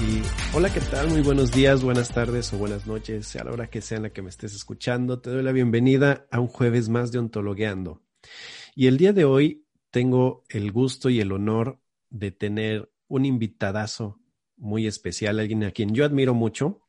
[0.00, 0.22] Y
[0.56, 1.08] hola, ¿qué tal?
[1.08, 4.10] Muy buenos días, buenas tardes o buenas noches, a la hora que sea en la
[4.10, 5.20] que me estés escuchando.
[5.20, 8.02] Te doy la bienvenida a un jueves más de Ontologueando.
[8.74, 11.78] Y el día de hoy tengo el gusto y el honor
[12.10, 14.20] de tener un invitadazo
[14.56, 16.82] muy especial, alguien a quien yo admiro mucho,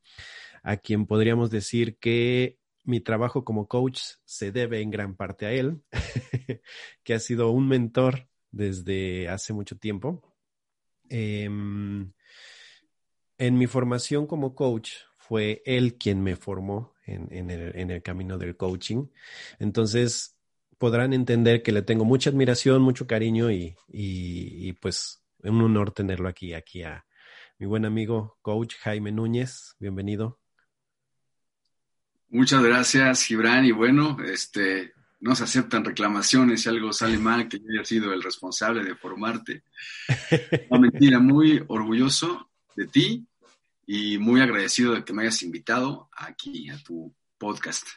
[0.63, 5.51] a quien podríamos decir que mi trabajo como coach se debe en gran parte a
[5.51, 5.83] él,
[7.03, 10.23] que ha sido un mentor desde hace mucho tiempo.
[11.07, 11.47] Eh,
[13.37, 19.07] en mi formación como coach fue él quien me formó en, el, camino del coaching.
[19.59, 20.37] Entonces
[20.77, 26.27] podrán entender que le tengo mucha admiración, mucho cariño y, y, pues un honor tenerlo
[26.27, 27.05] aquí, aquí a
[27.59, 29.75] mi buen amigo coach Jaime Núñez.
[29.79, 30.39] Bienvenido.
[32.29, 33.65] Muchas gracias, Gibran.
[33.65, 38.11] Y bueno, este, no se aceptan reclamaciones si algo sale mal, que yo haya sido
[38.13, 39.63] el responsable de formarte.
[40.69, 43.27] No, mentira, muy orgulloso de ti
[43.87, 47.87] y muy agradecido de que me hayas invitado aquí a tu podcast.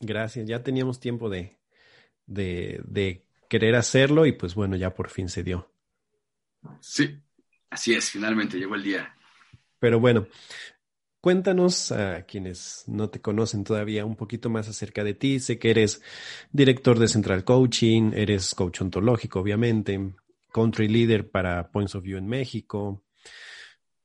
[0.00, 1.58] Gracias, ya teníamos tiempo de,
[2.26, 5.70] de, querer hacerlo y pues bueno, ya por fin se dio.
[6.80, 7.18] Sí,
[7.70, 9.14] así es, finalmente llegó el día.
[9.78, 10.26] Pero bueno,
[11.20, 15.40] cuéntanos a quienes no te conocen todavía un poquito más acerca de ti.
[15.40, 16.02] Sé que eres
[16.52, 20.14] director de Central Coaching, eres coach ontológico, obviamente,
[20.52, 23.04] country leader para Points of View en México.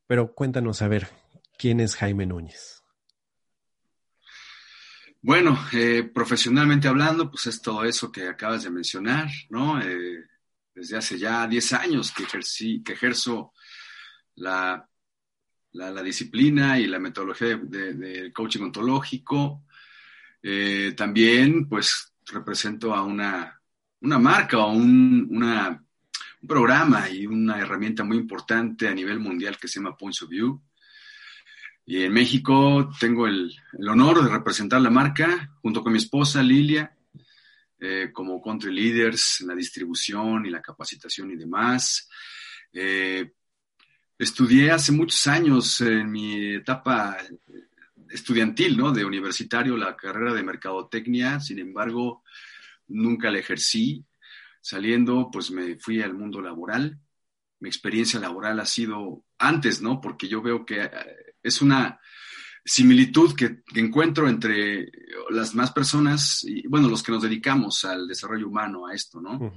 [0.08, 1.08] Pero cuéntanos, a ver,
[1.58, 2.84] ¿quién es Jaime Núñez?
[5.22, 9.81] Bueno, eh, profesionalmente hablando, pues es todo eso que acabas de mencionar, ¿no?
[9.81, 10.25] Eh,
[10.75, 13.53] desde hace ya 10 años que, ejercí, que ejerzo
[14.36, 14.86] la,
[15.72, 19.63] la, disciplina y la metodología del coaching ontológico.
[20.42, 23.62] Eh, también, pues, represento a una,
[24.02, 25.83] una marca o un, una,
[26.48, 30.62] programa y una herramienta muy importante a nivel mundial que se llama Points of View.
[31.86, 33.54] Y en México tengo el,
[33.88, 36.96] honor de representar la marca junto con mi esposa Lilia,
[37.80, 42.09] eh, como country leaders en la distribución y la capacitación y demás.
[42.72, 43.34] Eh,
[44.18, 47.18] estudié hace muchos años en mi etapa
[48.10, 48.92] estudiantil, ¿no?
[48.92, 52.24] De universitario, la carrera de mercadotecnia, sin embargo,
[52.88, 54.06] nunca la ejercí.
[54.63, 56.97] Saliendo, pues me fui al mundo laboral.
[57.59, 60.00] Mi experiencia laboral ha sido antes, ¿no?
[60.00, 60.90] Porque yo veo que eh,
[61.44, 62.00] es una
[62.63, 64.90] similitud que, encuentro entre
[65.31, 69.53] las más personas y, bueno, los que nos dedicamos al desarrollo humano, a esto, ¿no?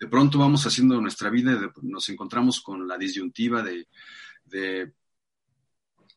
[0.00, 3.86] De pronto vamos haciendo nuestra vida, nos encontramos con la disyuntiva de,
[4.46, 4.94] de,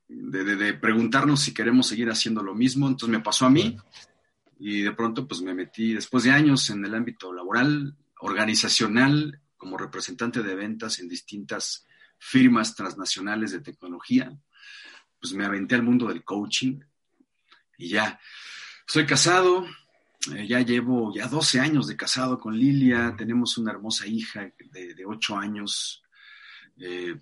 [0.08, 2.88] de, preguntarnos si queremos seguir haciendo lo mismo.
[2.88, 3.76] Entonces me pasó a mí
[4.58, 9.78] y de pronto pues me metí, después de años en el ámbito laboral, organizacional, como
[9.78, 11.86] representante de ventas en distintas
[12.18, 14.36] firmas transnacionales de tecnología
[15.22, 16.80] pues me aventé al mundo del coaching
[17.78, 18.20] y ya.
[18.88, 19.66] Soy casado,
[20.34, 24.96] eh, ya llevo ya 12 años de casado con Lilia, tenemos una hermosa hija de,
[24.96, 26.04] de 8 años.
[26.78, 27.16] Eh,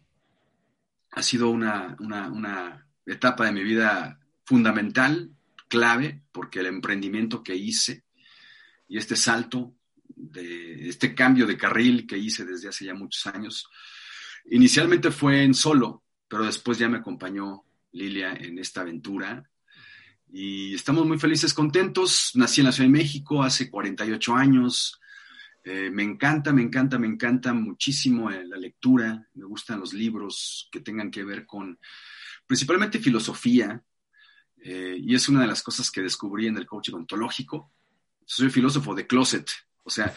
[1.12, 5.32] ha sido una, una, etapa de mi vida fundamental,
[5.68, 8.04] clave, porque el emprendimiento que hice
[8.88, 9.74] y este salto,
[10.20, 13.68] de este cambio de carril que hice desde hace ya muchos años,
[14.52, 19.50] inicialmente fue en solo, pero después ya me acompañó Lilia en esta aventura.
[20.32, 22.32] Y estamos muy felices, contentos.
[22.36, 25.00] Nací en la Ciudad de México hace 48 años.
[25.64, 29.28] Eh, me encanta, me encanta, me encanta muchísimo eh, la lectura.
[29.34, 31.80] Me gustan los libros que tengan que ver con
[32.46, 33.84] principalmente filosofía.
[34.62, 37.72] Eh, y es una de las cosas que descubrí en el coaching ontológico.
[38.26, 39.50] Soy filósofo de closet.
[39.84, 40.14] O sea,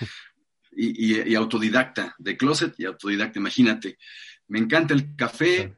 [0.74, 3.98] y, autodidacta, de closet y autodidacta, imagínate.
[4.48, 5.76] Me encanta el café,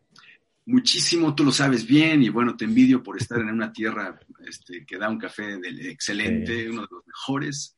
[0.66, 4.84] muchísimo, tú lo sabes bien, y bueno, te envidio por estar en una tierra este,
[4.86, 5.58] que da un café
[5.88, 7.76] excelente, uno de los mejores.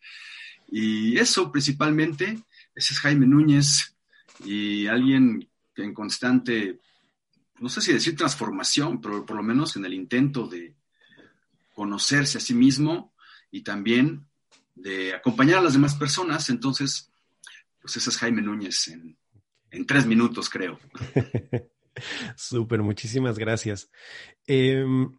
[0.69, 2.39] Y eso principalmente,
[2.75, 3.97] ese es Jaime Núñez
[4.45, 6.81] y alguien que en constante,
[7.61, 10.75] no sé si decir transformación, pero por lo menos en el intento de
[11.75, 13.15] conocerse a sí mismo
[13.51, 14.27] y también
[14.77, 16.49] de acompañar a las demás personas.
[16.51, 17.11] Entonces,
[17.81, 19.17] pues ese es Jaime Núñez en,
[19.87, 20.79] tres minutos, creo.
[22.37, 23.91] Súper, muchísimas gracias.
[24.47, 25.17] Em,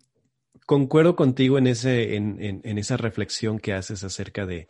[0.66, 4.68] concuerdo contigo en, ese, en, esa reflexión que haces acerca de,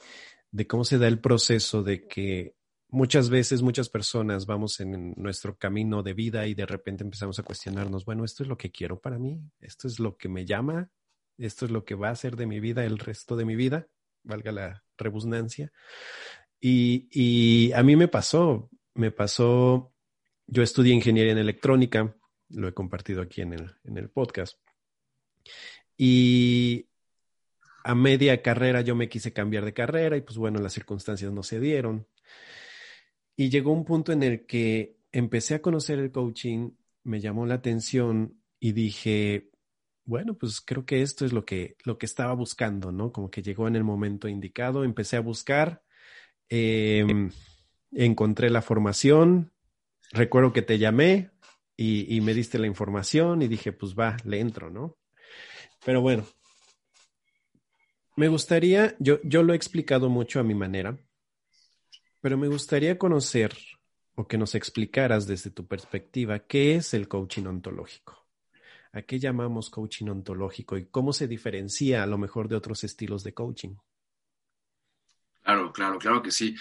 [0.52, 2.56] de cómo se da el proceso de que
[2.90, 7.44] muchas veces muchas personas vamos en nuestro camino de vida y de repente empezamos a
[7.44, 10.90] cuestionarnos, bueno, esto es lo que quiero para mí, esto es lo que me llama,
[11.38, 13.88] esto es lo que va a ser de mi vida el resto de mi vida,
[14.28, 15.72] valga la rebusnancia.
[16.60, 19.94] Y, y a mí me pasó, me pasó,
[20.48, 22.16] yo estudié ingeniería en electrónica,
[22.50, 24.58] lo he compartido aquí en el, en el podcast.
[25.98, 26.88] Y
[27.84, 31.44] a media carrera yo me quise cambiar de carrera y pues bueno, las circunstancias no
[31.44, 32.08] se dieron.
[33.36, 36.72] Y llegó un punto en el que empecé a conocer el coaching,
[37.04, 39.52] me llamó la atención y dije,
[40.08, 43.12] bueno, pues creo que esto es lo que, lo que estaba buscando, ¿no?
[43.12, 45.84] Como que llegó en el momento indicado, empecé a buscar,
[46.48, 47.30] em,
[47.92, 49.52] encontré la formación,
[50.14, 51.32] recuerdo que te llamé
[51.76, 54.98] y, y, me diste la información y dije, pues va, le entro, ¿no?
[55.86, 56.26] Pero bueno,
[58.16, 60.98] me gustaría, yo, yo lo he explicado mucho a mi manera,
[62.22, 63.54] pero me gustaría conocer
[64.16, 68.27] o que nos explicaras desde tu perspectiva qué es el coaching ontológico.
[68.94, 73.24] ¿A qué llamamos coaching ontológico y cómo se diferencia a lo mejor de otros estilos
[73.24, 73.76] de coaching?
[75.44, 76.56] Claro, claro, claro que sí.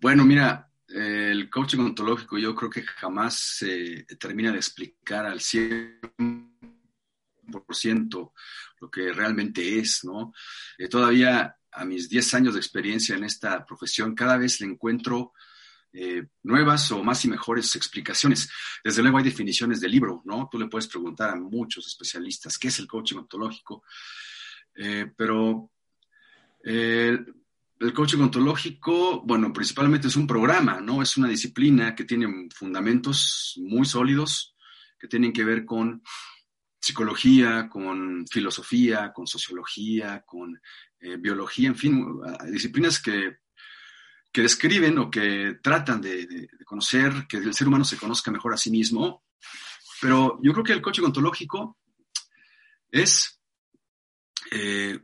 [0.00, 8.32] Bueno, mira, el coaching ontológico yo creo que jamás se termina de explicar al 100%
[8.80, 10.32] lo que realmente es, ¿no?
[10.78, 15.32] Eh, todavía a mis 10 años de experiencia en esta profesión, cada vez le encuentro
[15.98, 18.50] eh, nuevas o más y mejores explicaciones.
[18.84, 20.46] Desde luego hay definiciones del libro, ¿no?
[20.52, 23.82] Tú le puedes preguntar a muchos especialistas qué es el coaching ontológico,
[24.74, 25.70] eh, pero
[26.62, 27.18] eh,
[27.80, 31.00] el coaching ontológico, bueno, principalmente es un programa, ¿no?
[31.00, 34.54] Es una disciplina que tiene fundamentos muy sólidos
[34.98, 36.02] que tienen que ver con
[36.78, 40.60] psicología, con filosofía, con sociología, con
[41.20, 42.04] biología, en fin,
[42.50, 43.45] disciplinas que
[44.36, 48.58] que describen o que tratan de, conocer, que el ser humano se conozca mejor a
[48.58, 49.24] sí mismo.
[49.98, 51.78] Pero yo creo que el coaching ontológico
[52.90, 53.40] es,
[54.50, 55.00] eh,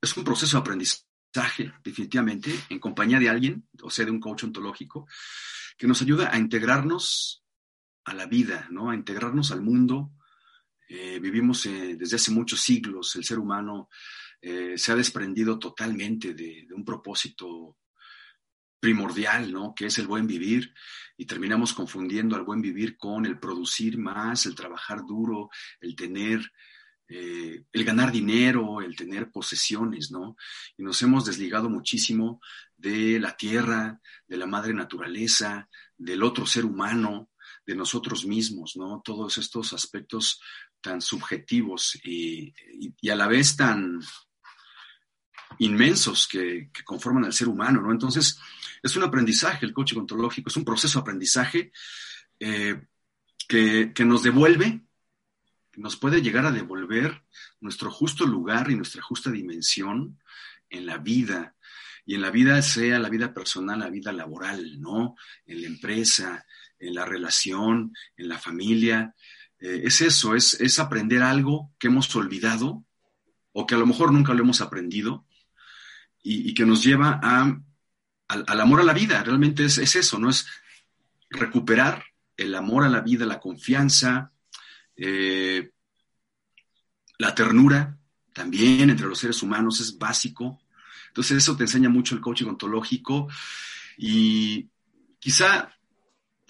[0.00, 4.44] es un proceso de aprendizaje, definitivamente, en compañía de alguien, o sea, de un coach
[4.44, 5.06] ontológico,
[5.76, 7.44] que nos ayuda a integrarnos
[8.06, 8.88] a la vida, ¿no?
[8.88, 10.12] a integrarnos al mundo.
[10.88, 13.90] Eh, vivimos eh, desde hace muchos siglos, el ser humano
[14.42, 17.76] se ha desprendido totalmente de, de un propósito
[18.82, 19.76] primordial, ¿no?
[19.76, 20.74] Que es el buen vivir
[21.16, 25.50] y terminamos confundiendo al buen vivir con el producir más, el trabajar duro,
[25.80, 26.40] el tener,
[27.06, 30.34] eh, el ganar dinero, el tener posesiones, ¿no?
[30.76, 32.40] Y nos hemos desligado muchísimo
[32.76, 37.30] de la tierra, de la madre naturaleza, del otro ser humano,
[37.64, 39.00] de nosotros mismos, ¿no?
[39.04, 40.40] Todos estos aspectos
[40.80, 42.52] tan subjetivos y,
[43.00, 44.00] y a la vez tan
[45.58, 47.92] inmensos que, conforman al ser humano, ¿no?
[47.92, 48.38] Entonces,
[48.82, 51.72] es un aprendizaje, el coaching ontológico, es un proceso de aprendizaje
[52.40, 52.80] eh,
[53.48, 54.80] que, nos devuelve,
[55.76, 57.22] nos puede llegar a devolver
[57.60, 60.18] nuestro justo lugar y nuestra justa dimensión
[60.68, 61.54] en la vida,
[62.04, 65.14] y en la vida sea la vida personal, la vida laboral, ¿no?
[65.46, 66.44] En la empresa,
[66.78, 69.14] en la relación, en la familia.
[69.60, 72.84] Eh, es eso, es, es aprender algo que hemos olvidado
[73.52, 75.26] o que a lo mejor nunca lo hemos aprendido
[76.22, 77.58] y, que nos lleva a,
[78.28, 79.22] al, amor a la vida.
[79.22, 80.30] Realmente es, eso, ¿no?
[80.30, 80.46] Es
[81.30, 82.04] recuperar
[82.36, 84.32] el amor a la vida, la confianza,
[84.96, 85.70] eh,
[87.18, 87.98] la ternura
[88.32, 90.60] también entre los seres humanos es básico.
[91.08, 93.28] Entonces eso te enseña mucho el coaching ontológico
[93.98, 94.68] y
[95.18, 95.70] quizá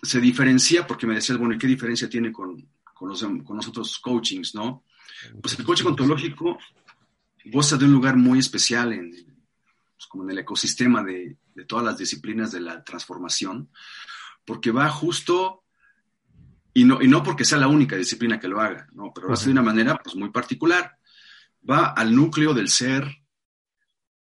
[0.01, 3.69] se diferencia, porque me decías, bueno, ¿y qué diferencia tiene con, con, los, con los
[3.69, 4.85] otros coachings, no?
[5.41, 6.59] Pues el coaching ontológico
[7.45, 9.32] goza de un lugar muy especial en,
[10.03, 11.37] pues, como en el ecosistema de,
[11.69, 13.71] todas las disciplinas de la transformación,
[14.45, 15.63] porque va justo,
[16.75, 19.35] y no, y no porque sea la única disciplina que lo haga, no, pero lo
[19.35, 20.97] hace de una manera pues, muy particular.
[21.69, 23.07] Va al núcleo del ser,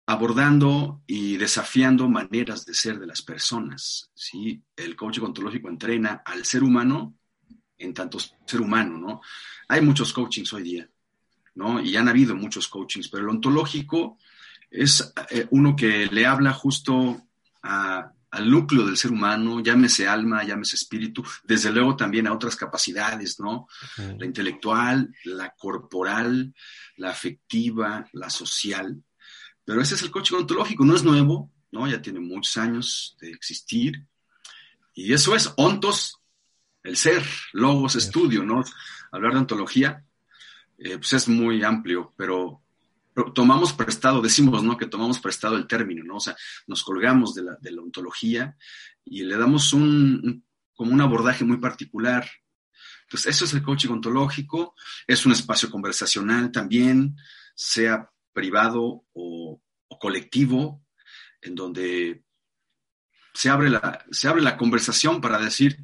[0.07, 4.13] abordando y desafiando maneras de ser de las personas.
[4.15, 4.63] ¿sí?
[4.77, 7.17] El coaching ontológico entrena al ser humano
[7.79, 9.21] en tanto ser humano, ¿no?
[9.67, 10.89] Hay muchos coachings hoy día,
[11.57, 11.81] ¿no?
[11.81, 14.19] Y han habido muchos coachings, pero el ontológico
[14.75, 17.23] es eh, uno que le habla justo
[17.63, 23.41] al núcleo del ser humano, llámese alma, llámese espíritu, desde luego también a otras capacidades,
[23.41, 23.69] ¿no?
[23.97, 26.53] La intelectual, la corporal,
[26.97, 29.03] la afectiva, la social.
[29.65, 31.89] Pero ese es el coaching ontológico, no es nuevo, ¿no?
[31.89, 34.05] Ya tiene muchos años de existir.
[34.93, 36.21] Y eso es ontos,
[36.83, 38.63] el ser, logos, estudio, ¿no?
[39.11, 40.05] Hablar de ontología,
[40.77, 42.64] eh, pues es muy amplio, pero,
[43.35, 44.77] tomamos prestado, decimos, ¿no?
[44.77, 46.17] Que tomamos prestado el término, ¿no?
[46.17, 48.57] O sea, nos colgamos de la, ontología
[49.05, 50.45] y le damos un,
[50.75, 52.29] como un abordaje muy particular.
[53.03, 54.75] Entonces, eso es el coaching ontológico,
[55.07, 57.17] es un espacio conversacional también,
[57.55, 59.61] sea privado o,
[60.01, 60.85] colectivo,
[61.41, 62.25] en donde
[63.33, 65.79] se abre, la, se abre la conversación para decir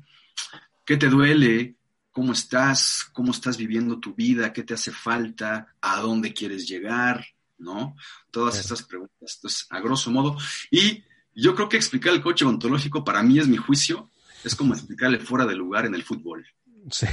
[0.85, 1.77] qué te duele,
[2.21, 7.25] cómo estás, cómo estás viviendo tu vida, qué te hace falta, a dónde quieres llegar,
[7.57, 7.97] ¿no?
[8.31, 9.37] Todas estas preguntas.
[9.37, 10.37] Entonces, a grosso modo.
[10.71, 11.03] Y
[11.35, 14.11] yo creo que explicar el coche ontológico para mí es mi juicio,
[14.45, 16.47] es como explicarle fuera de lugar en el fútbol.
[16.91, 17.07] Sí.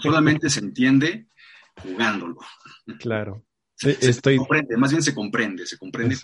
[0.00, 1.26] Solamente se entiende
[1.82, 2.36] jugándolo.
[3.00, 3.44] Claro.
[3.74, 4.36] Se, Estoy...
[4.36, 6.16] comprende, más bien se comprende, se comprende.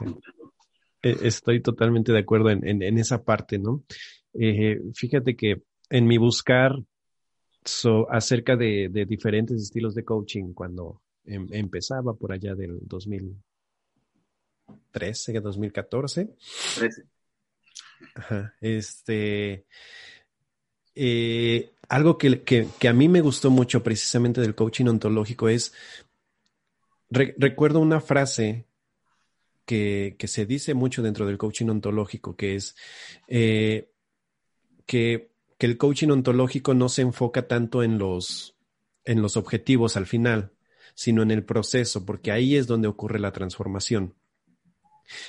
[1.03, 3.83] E, estoy totalmente de acuerdo en, esa parte, ¿no?
[4.35, 6.77] Eh, fíjate que en mi buscar
[8.09, 16.31] acerca de, diferentes estilos de coaching cuando em, empezaba por allá del 2013, 2014.
[16.77, 17.05] 13.
[18.61, 19.67] este,
[20.95, 25.73] eh, algo que, a mí me gustó mucho precisamente del coaching ontológico es,
[27.11, 28.67] recuerdo una frase
[29.65, 32.77] que, se dice mucho dentro del coaching ontológico, que es
[33.29, 33.91] eh,
[34.87, 35.30] que
[35.61, 38.57] que el coaching ontológico no se enfoca tanto en los,
[39.05, 40.55] en los objetivos al final,
[40.95, 44.15] sino en el proceso, porque ahí es donde ocurre la transformación.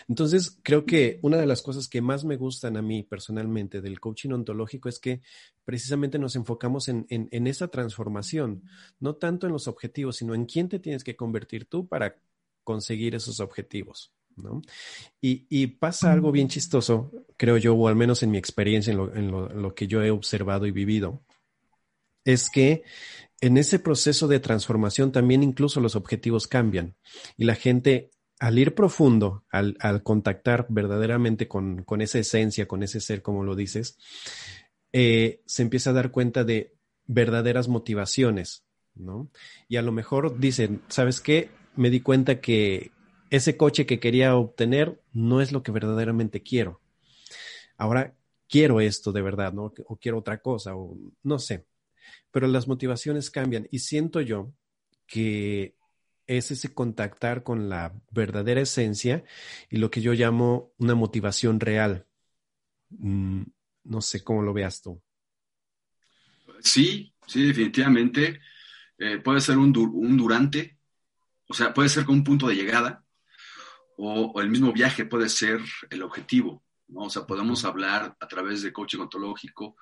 [0.08, 4.00] Entonces, creo que una de las cosas que más me gustan a mí personalmente del
[4.00, 5.22] coaching ontológico es que
[5.66, 8.64] precisamente nos enfocamos en, en, esa transformación,
[9.02, 12.16] no tanto en los objetivos, sino en quién te tienes que convertir tú para
[12.64, 14.14] conseguir esos objetivos.
[15.21, 19.75] Y, pasa algo bien chistoso, creo yo, o al menos en mi experiencia, en lo,
[19.75, 21.24] que yo he observado y vivido,
[22.25, 22.83] es que
[23.39, 26.95] en ese proceso de transformación también incluso los objetivos cambian
[27.38, 33.21] y la gente al ir profundo, al, contactar verdaderamente con, esa esencia, con ese ser,
[33.21, 33.98] como lo dices,
[34.93, 36.74] eh, se empieza a dar cuenta de
[37.05, 38.63] verdaderas motivaciones,
[38.95, 39.29] ¿no?
[39.67, 41.51] Y a lo mejor dicen, ¿sabes qué?
[41.75, 42.91] Me di cuenta que,
[43.32, 46.82] ese coche que quería obtener no es lo que verdaderamente quiero.
[47.78, 48.16] Ahora
[48.48, 49.74] quiero esto de verdad, ¿no?
[49.88, 51.66] O quiero otra cosa, o no sé.
[52.30, 54.54] Pero las motivaciones cambian y siento yo
[55.08, 55.76] que
[56.28, 59.24] es ese contactar con la verdadera esencia
[59.70, 62.06] y lo que yo llamo una motivación real.
[62.90, 63.44] Mm,
[63.86, 65.02] no sé cómo lo veas tú.
[66.60, 68.42] Sí, sí, definitivamente.
[68.98, 70.78] Eh, puede ser un, un durante,
[71.48, 73.00] o sea, puede ser con un punto de llegada,
[74.03, 77.01] o, el mismo viaje puede ser el objetivo, ¿no?
[77.01, 79.75] O sea, podemos hablar a través de coaching ontológico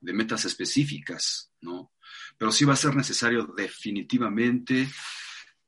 [0.00, 1.92] de metas específicas, ¿no?
[2.36, 4.88] Pero sí va a ser necesario definitivamente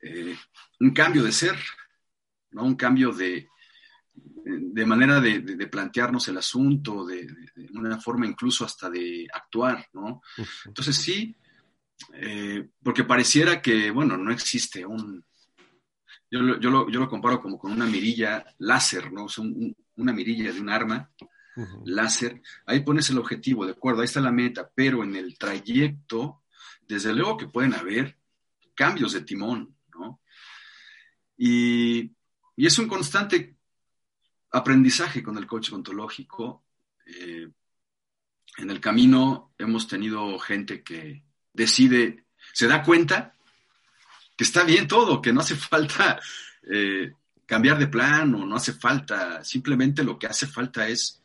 [0.03, 0.37] eh,
[0.81, 1.57] un cambio de ser,
[2.51, 2.65] ¿no?
[2.65, 3.49] Un cambio de,
[4.13, 7.25] de manera de, plantearnos el asunto, de,
[7.73, 10.23] una forma incluso hasta de actuar, ¿no?
[10.65, 11.37] Entonces sí,
[12.15, 15.25] eh, porque pareciera que, bueno, no existe un,
[16.37, 19.25] yo lo, yo, lo, yo lo, comparo como con una mirilla láser, ¿no?
[19.25, 19.29] O
[19.97, 21.11] una mirilla de un arma
[21.85, 22.43] láser.
[22.67, 26.43] Ahí pones el objetivo, de acuerdo, ahí está la meta, pero en el trayecto,
[26.87, 28.19] desde luego que pueden haber
[28.75, 30.21] cambios de timón, ¿no?
[31.39, 32.13] Y,
[32.57, 33.57] y es un constante
[34.51, 36.65] aprendizaje con el coche ontológico.
[37.07, 37.49] Eh,
[38.59, 43.36] en el camino hemos tenido gente que decide, se da cuenta
[44.37, 46.21] que está bien todo, que no hace falta
[46.63, 47.13] eh,
[47.47, 51.23] cambiar de plan o no hace falta, simplemente lo que hace falta es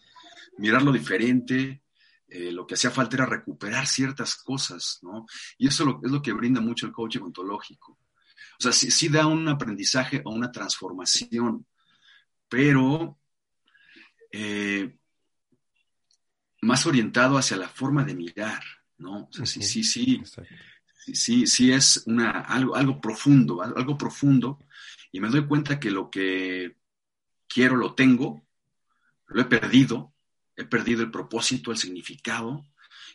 [0.58, 1.82] mirarlo diferente,
[2.28, 5.26] eh, lo que hacía falta era recuperar ciertas cosas, ¿no?
[5.58, 8.00] Y eso es lo que brinda mucho el coaching ontológico.
[8.58, 11.66] O sea, sí, da un aprendizaje o una transformación,
[12.48, 13.18] pero
[14.32, 14.96] eh,
[16.62, 18.64] más orientado hacia la forma de mirar,
[19.00, 19.24] ¿no?
[19.24, 20.22] O sea, sí, sí, sí
[21.14, 24.60] sí, sí es una, algo, algo profundo, algo profundo,
[25.12, 26.78] y me doy cuenta que lo que
[27.48, 28.48] quiero, lo tengo,
[29.28, 30.14] lo he perdido,
[30.56, 32.68] he perdido el propósito, el significado,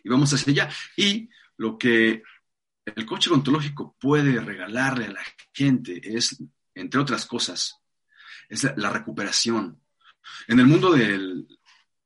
[0.03, 0.71] y vamos hacia allá.
[0.97, 2.23] Y lo que
[2.85, 6.43] el coche ontológico puede regalarle a la gente es,
[6.75, 7.81] entre otras cosas,
[8.49, 9.81] es la recuperación.
[10.47, 11.47] En el mundo del,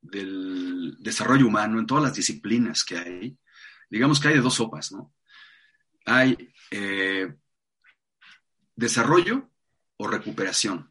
[0.02, 3.38] desarrollo humano, en todas las disciplinas que hay,
[3.90, 5.12] digamos que hay de dos sopas, ¿no?
[6.07, 7.35] Hay eh,
[8.75, 9.50] desarrollo
[9.97, 10.90] o recuperación.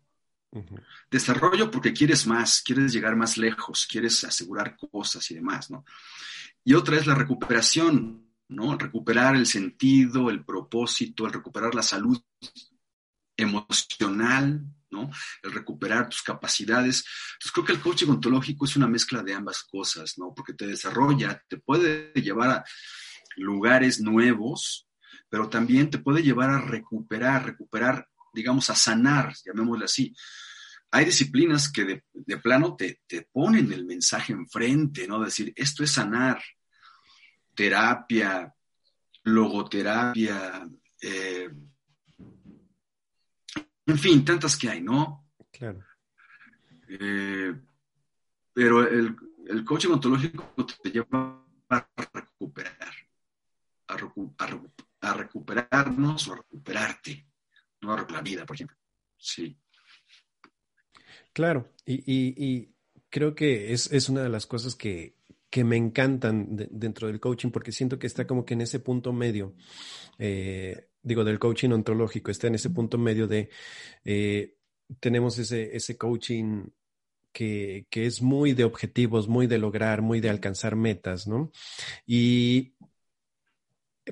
[1.11, 5.85] Desarrollo porque quieres más, quieres llegar más lejos, quieres asegurar cosas y demás, ¿no?
[6.63, 8.77] Y otra es la recuperación, ¿no?
[8.77, 12.19] Recuperar el sentido, el propósito, el recuperar la salud
[13.37, 15.11] emocional, ¿no?
[15.43, 17.05] El recuperar tus capacidades.
[17.33, 20.33] Entonces creo que el coaching ontológico es una mezcla de ambas cosas, ¿no?
[20.33, 22.65] Porque te desarrolla, te puede llevar a
[23.37, 24.88] lugares nuevos,
[25.29, 30.15] pero también te puede llevar a recuperar, recuperar, digamos, a sanar, llamémosle así.
[30.91, 35.23] Hay disciplinas que de, plano te, te, ponen el mensaje enfrente, ¿no?
[35.23, 36.41] Decir, esto es sanar,
[37.53, 38.51] terapia,
[39.23, 40.67] logoterapia,
[41.01, 41.49] eh,
[43.85, 45.29] en fin, tantas que hay, ¿no?
[45.51, 45.83] Claro.
[46.87, 47.53] Eh,
[48.53, 49.15] pero el,
[49.47, 52.93] el, coaching ontológico te lleva a recuperar,
[53.87, 53.97] a,
[55.01, 57.25] recuperarnos o a recuperarte,
[57.81, 58.77] no a la vida, por ejemplo.
[59.17, 59.57] Sí.
[61.33, 62.73] Claro, y,
[63.09, 65.17] creo que es, una de las cosas que,
[65.63, 69.55] me encantan dentro del coaching porque siento que está como que en ese punto medio.
[70.17, 73.49] Eh, digo, del coaching ontológico, está en ese punto medio de,
[74.05, 74.57] eh,
[74.99, 76.67] tenemos ese, ese coaching
[77.31, 81.51] que, que, es muy de objetivos, muy de lograr, muy de alcanzar metas, ¿no?
[82.05, 82.73] Y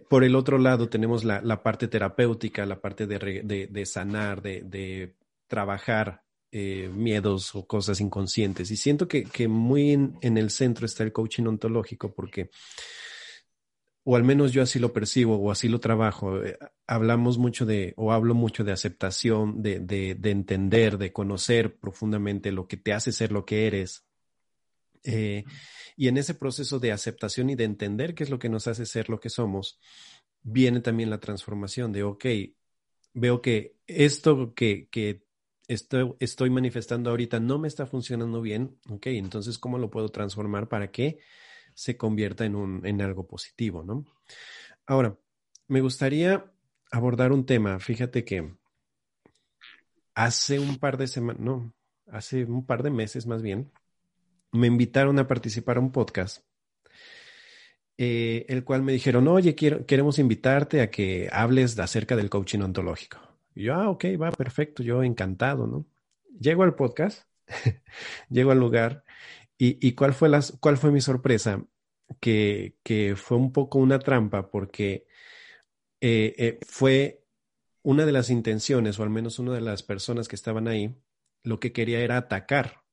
[0.10, 5.14] por el otro lado tenemos la, parte terapéutica, la parte de, sanar, de,
[5.48, 8.72] trabajar eh, miedos o cosas inconscientes.
[8.72, 12.50] Y siento que, muy en, el centro está el coaching ontológico porque
[14.10, 16.58] o al menos yo así lo percibo o así lo trabajo, eh,
[16.88, 22.78] hablamos mucho de, o hablo mucho de aceptación, de, entender, de conocer profundamente lo que
[22.78, 24.07] te hace ser lo que eres.
[25.04, 25.44] Eh,
[25.96, 28.86] y en ese proceso de aceptación y de entender qué es lo que nos hace
[28.86, 29.80] ser lo que somos,
[30.42, 32.26] viene también la transformación de, ok,
[33.14, 35.24] veo que esto que, que
[35.68, 40.68] estoy, estoy manifestando ahorita no me está funcionando bien, ok, entonces, ¿cómo lo puedo transformar
[40.70, 41.20] para que
[41.74, 44.06] se convierta en, un, en algo positivo, ¿no?
[44.86, 45.18] Ahora,
[45.68, 46.52] me gustaría
[46.92, 47.80] abordar un tema.
[47.80, 48.52] Fíjate que
[50.16, 51.74] hace un par de semanas, no,
[52.08, 53.72] hace un par de meses más bien,
[54.52, 56.46] me invitaron a participar a un podcast,
[57.98, 62.60] eh, el cual me dijeron, oye, quiero, queremos invitarte a que hables acerca del coaching
[62.60, 63.20] ontológico.
[63.56, 65.86] Y yo, ah, ok, va, perfecto, yo encantado, ¿no?
[66.40, 67.24] Llego al podcast,
[68.30, 69.04] llego al lugar
[69.60, 71.66] ¿Y, cuál, fue las, cuál fue mi sorpresa?
[72.20, 75.08] Que, que, fue un poco una trampa porque
[76.00, 77.24] eh, eh, fue
[77.82, 80.96] una de las intenciones, o al menos una de las personas que estaban ahí,
[81.44, 82.84] lo que quería era atacar.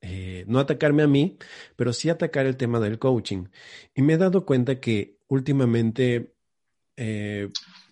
[0.00, 1.38] Eh, no atacarme a mí,
[1.76, 3.46] pero sí atacar el tema del coaching.
[3.94, 6.34] Y me he dado cuenta que últimamente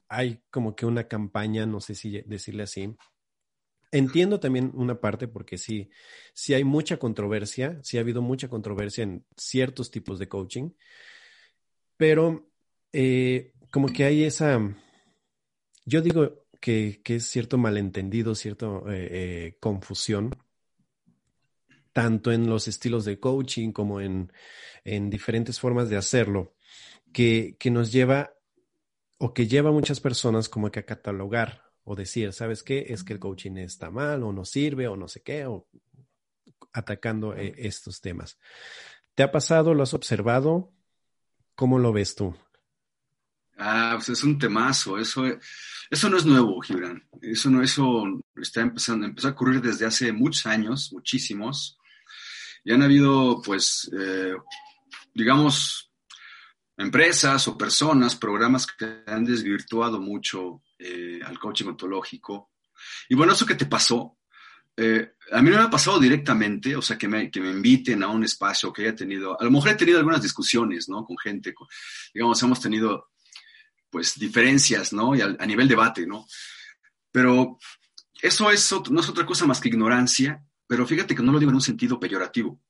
[0.08, 2.96] hay como que una campaña, no sé si decirle así,
[3.92, 5.90] Entiendo también una parte porque sí,
[6.34, 10.70] sí hay mucha controversia, sí ha habido mucha controversia en ciertos tipos de coaching,
[11.96, 12.50] pero
[12.92, 14.60] eh, como que hay esa,
[15.84, 20.30] yo digo que, es cierto malentendido, cierta eh, eh, confusión,
[21.96, 24.30] tanto en los estilos de coaching como en,
[24.84, 26.54] en diferentes formas de hacerlo,
[27.10, 28.34] que, que nos lleva
[29.16, 32.84] o que lleva a muchas personas como que a catalogar o decir, ¿sabes qué?
[32.90, 35.68] Es que el coaching está mal o no sirve o no sé qué, o
[36.74, 38.38] atacando eh, estos temas.
[39.14, 39.72] ¿Te ha pasado?
[39.72, 40.74] ¿Lo has observado?
[41.54, 42.36] ¿Cómo lo ves tú?
[43.56, 45.24] Ah, pues es un temazo, eso,
[45.90, 47.02] eso no es nuevo, Gibran.
[47.22, 48.04] Eso no, eso
[48.34, 51.78] está empezando, empezó a ocurrir desde hace muchos años, muchísimos.
[52.66, 54.34] Y han habido, pues, eh,
[55.14, 55.92] digamos,
[56.76, 62.50] empresas o personas, programas que han desvirtuado mucho eh, al coaching ontológico.
[63.08, 64.18] Y bueno, eso que te pasó,
[64.76, 68.02] eh, a mí no me ha pasado directamente, o sea, que me, que me inviten
[68.02, 71.04] a un espacio que haya tenido, a lo mejor he tenido algunas discusiones, ¿no?
[71.04, 71.54] Con gente,
[72.12, 73.10] digamos, hemos tenido,
[73.88, 75.14] pues, diferencias, ¿no?
[75.14, 76.26] Y a, nivel debate, ¿no?
[77.12, 77.60] Pero
[78.20, 81.50] eso es, no es otra cosa más que ignorancia, pero fíjate que no lo digo
[81.50, 82.60] en un sentido peyorativo,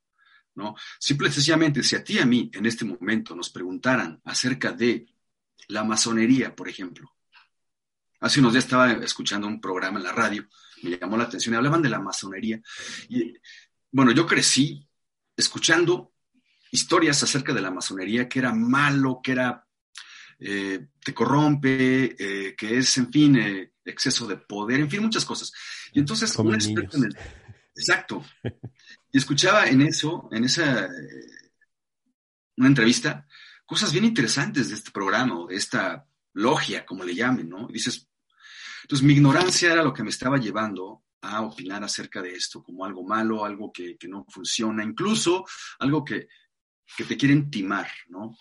[0.55, 0.75] ¿no?
[0.99, 4.73] Simple y sencillamente, si a ti y a mí en este momento nos preguntaran acerca
[4.73, 5.07] de
[5.69, 7.13] la masonería, por ejemplo,
[8.19, 10.49] Hace unos días estaba escuchando un programa en la radio
[10.83, 11.55] me llamó la atención.
[11.55, 12.61] Hablaban de la masonería.
[13.09, 13.35] Y
[13.91, 14.87] bueno, yo crecí
[15.37, 16.13] escuchando
[16.71, 19.67] historias acerca de la masonería, que era malo, que era
[20.39, 25.25] eh, te corrompe, eh, que es, en fin, eh, exceso de poder, en fin, muchas
[25.25, 25.53] cosas.
[25.93, 27.17] Y entonces, un experto en el,
[27.77, 28.25] exacto.
[29.13, 30.89] Y escuchaba en eso, en esa
[32.57, 33.27] una entrevista,
[33.65, 37.67] cosas bien interesantes de este programa o de esta logia, como le llamen, ¿no?
[37.69, 38.09] dices,
[38.83, 42.85] entonces mi ignorancia era lo que me estaba llevando a opinar acerca de esto como
[42.85, 45.45] algo malo, algo que, no funciona, incluso
[45.79, 46.29] algo que,
[46.97, 48.37] que te quieren timar, ¿no?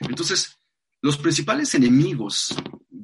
[0.00, 0.58] Entonces,
[1.02, 2.54] los principales enemigos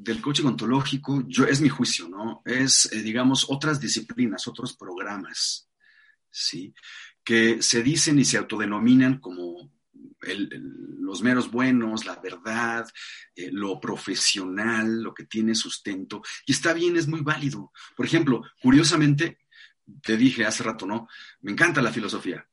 [0.03, 2.43] del coaching ontológico, yo, es mi juicio, ¿no?
[2.45, 5.69] Es, eh, digamos, otras disciplinas, otros programas,
[6.31, 6.75] ¿sí?
[7.23, 9.71] Que se dicen y se autodenominan como
[10.23, 12.87] los meros buenos, la verdad,
[13.35, 16.23] eh, lo profesional, lo que tiene sustento.
[16.47, 17.73] Y está bien, es muy válido.
[17.97, 19.39] Por ejemplo, curiosamente,
[20.03, 21.09] te dije hace rato, ¿no?
[21.41, 22.47] Me encanta la filosofía.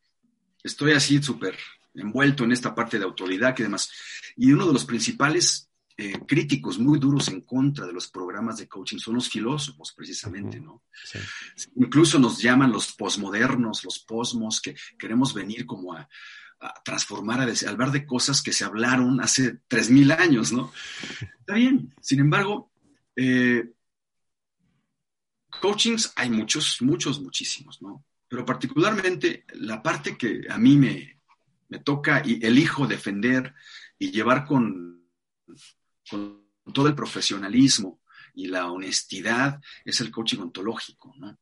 [0.64, 1.58] Estoy así súper
[1.94, 3.90] envuelto en esta parte de autoridad y demás.
[4.36, 5.67] Y uno de los principales
[6.00, 10.60] eh, críticos muy duros en contra de los programas de coaching son los filósofos, precisamente,
[10.60, 10.84] ¿no?
[11.76, 16.08] Incluso nos llaman los posmodernos, los posmos, que queremos venir como a,
[16.86, 20.72] transformar, a, hablar de cosas que se hablaron hace 3.000 años, ¿no?
[21.40, 21.92] Está bien.
[22.00, 22.72] Sin embargo,
[23.16, 23.68] eh,
[25.60, 28.06] coachings hay muchos, muchos, muchísimos, ¿no?
[28.28, 31.22] Pero particularmente la parte que a mí me,
[31.70, 33.56] me toca y elijo defender
[33.98, 34.98] y llevar con,
[36.10, 38.02] con todo el profesionalismo
[38.34, 41.40] y la honestidad es el coaching ontológico, ¿no?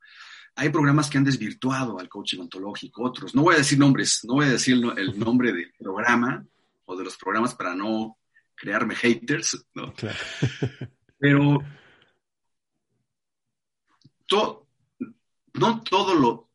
[0.58, 3.36] Hay programas que han desvirtuado al coaching ontológico, otros.
[3.36, 6.46] No voy a decir nombres, no voy a decir el nombre del programa
[6.86, 8.18] o de los programas para no
[8.56, 9.94] crearme haters, ¿no?
[11.20, 11.60] Pero
[15.54, 16.50] no todo lo...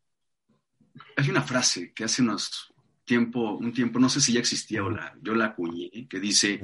[1.17, 2.73] Hay una frase que hace unos
[3.05, 6.63] tiempo, un tiempo, no sé si ya existía o la, yo la acuñé, que dice,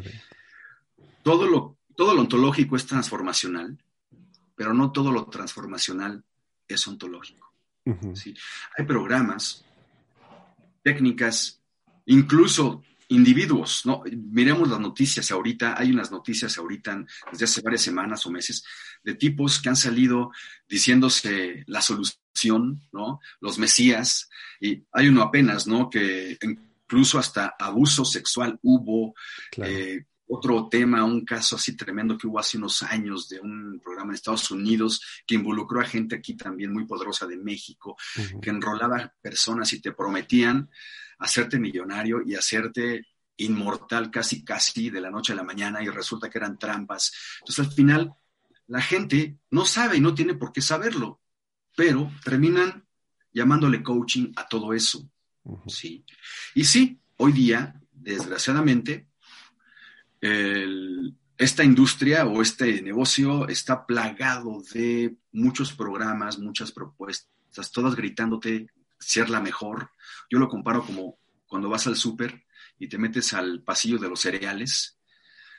[1.22, 3.78] todo lo, todo lo ontológico es transformacional,
[4.54, 6.24] pero no todo lo transformacional
[6.66, 7.52] es ontológico.
[8.76, 9.64] Hay programas,
[10.82, 11.60] técnicas,
[12.06, 14.02] incluso individuos, ¿no?
[14.10, 18.64] Miremos las noticias ahorita, hay unas noticias ahorita desde hace varias semanas o meses
[19.04, 20.32] de tipos que han salido
[20.68, 22.26] diciéndose la solución
[22.92, 23.20] ¿no?
[23.40, 24.28] Los mesías,
[24.60, 25.88] y hay uno apenas, ¿no?
[25.88, 29.14] Que incluso hasta abuso sexual hubo.
[29.58, 34.10] Eh, otro tema, un caso así tremendo que hubo hace unos años de un programa
[34.10, 37.96] en Estados Unidos que involucró a gente aquí también muy poderosa de México,
[38.40, 40.68] que enrolaba personas y te prometían
[41.18, 43.06] hacerte millonario y hacerte
[43.38, 47.12] inmortal casi casi de la noche a la mañana y resulta que eran trampas.
[47.40, 48.14] Entonces al final
[48.66, 51.20] la gente no sabe y no tiene por qué saberlo
[51.76, 52.84] pero terminan
[53.32, 55.08] llamándole coaching a todo eso.
[55.68, 56.04] ¿sí?
[56.54, 59.06] Y sí, hoy día, desgraciadamente,
[60.20, 69.30] esta industria o este negocio está plagado de muchos programas, muchas propuestas, todas gritándote ser
[69.30, 69.90] la mejor.
[70.30, 72.44] Yo lo comparo como cuando vas al súper
[72.78, 74.98] y te metes al pasillo de los cereales.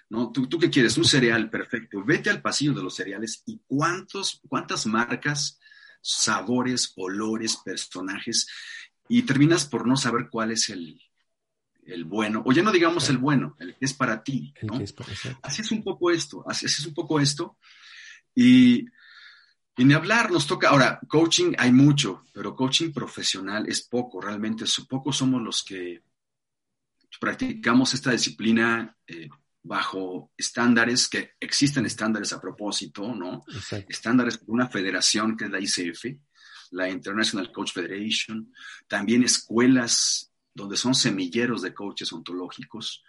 [0.10, 0.32] ¿No?
[0.32, 0.98] ¿Tú, ¿Tú qué quieres?
[0.98, 2.02] Un cereal perfecto.
[2.04, 5.60] Vete al pasillo de los cereales y cuántos, cuántas marcas
[6.02, 8.48] sabores, olores, personajes,
[9.10, 11.02] y terminas por no saber cuál es el,
[12.06, 14.54] bueno, o ya no digamos el bueno, el que es para ti,
[15.42, 17.58] así es un poco esto, así, es un poco esto,
[18.36, 18.86] y,
[19.78, 24.66] y ni hablar nos toca, ahora, coaching hay mucho, pero coaching profesional es poco, realmente,
[24.88, 26.04] poco somos los que
[27.20, 29.30] practicamos esta disciplina eh,
[29.64, 33.44] bajo estándares, que existen estándares a propósito, ¿no?
[33.88, 36.06] Estándares por una federación que es la ICF,
[36.72, 38.54] la International Coach Federation,
[38.88, 43.04] también escuelas donde son semilleros de coaches ontológicos.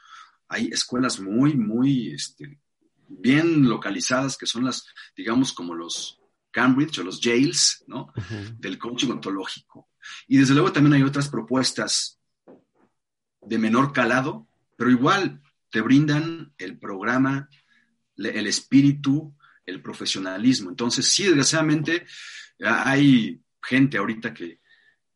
[0.48, 2.60] Hay escuelas muy, muy este,
[3.08, 4.84] bien localizadas que son las,
[5.16, 8.12] digamos, como los Cambridge o los jails, ¿no?
[8.58, 9.88] Del coaching ontológico.
[10.26, 12.20] Y desde luego también hay otras propuestas
[13.40, 17.48] de menor calado, pero igual te brindan el programa,
[18.16, 19.34] el espíritu,
[19.64, 20.68] el profesionalismo.
[20.68, 22.06] Entonces, sí, desgraciadamente,
[22.60, 24.60] hay gente ahorita que,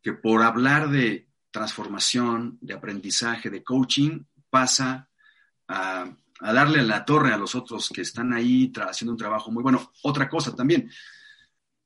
[0.02, 5.08] que por hablar de transformación, de aprendizaje, de coaching, pasa
[5.68, 9.62] a, a darle la torre a los otros que están ahí haciendo un trabajo muy
[9.62, 9.92] bueno.
[10.02, 10.90] Otra cosa también,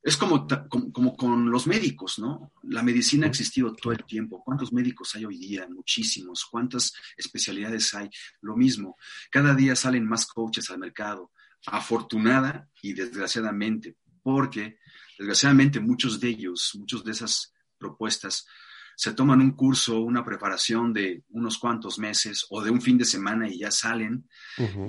[0.07, 0.47] es como,
[0.93, 2.53] como, con los médicos, ¿no?
[2.63, 4.41] La medicina ha existido todo el tiempo.
[4.41, 5.67] ¿Cuántos médicos hay hoy día?
[5.69, 6.45] Muchísimos.
[6.45, 8.09] ¿Cuántas especialidades hay?
[8.39, 8.97] Lo mismo.
[9.29, 11.31] Cada día salen más coaches al mercado.
[11.65, 14.79] Afortunada y desgraciadamente, porque
[15.19, 18.47] desgraciadamente muchos de ellos, muchos de esas propuestas,
[18.97, 23.05] se toman un curso, una preparación de unos cuantos meses o de un fin de
[23.05, 24.27] semana y ya salen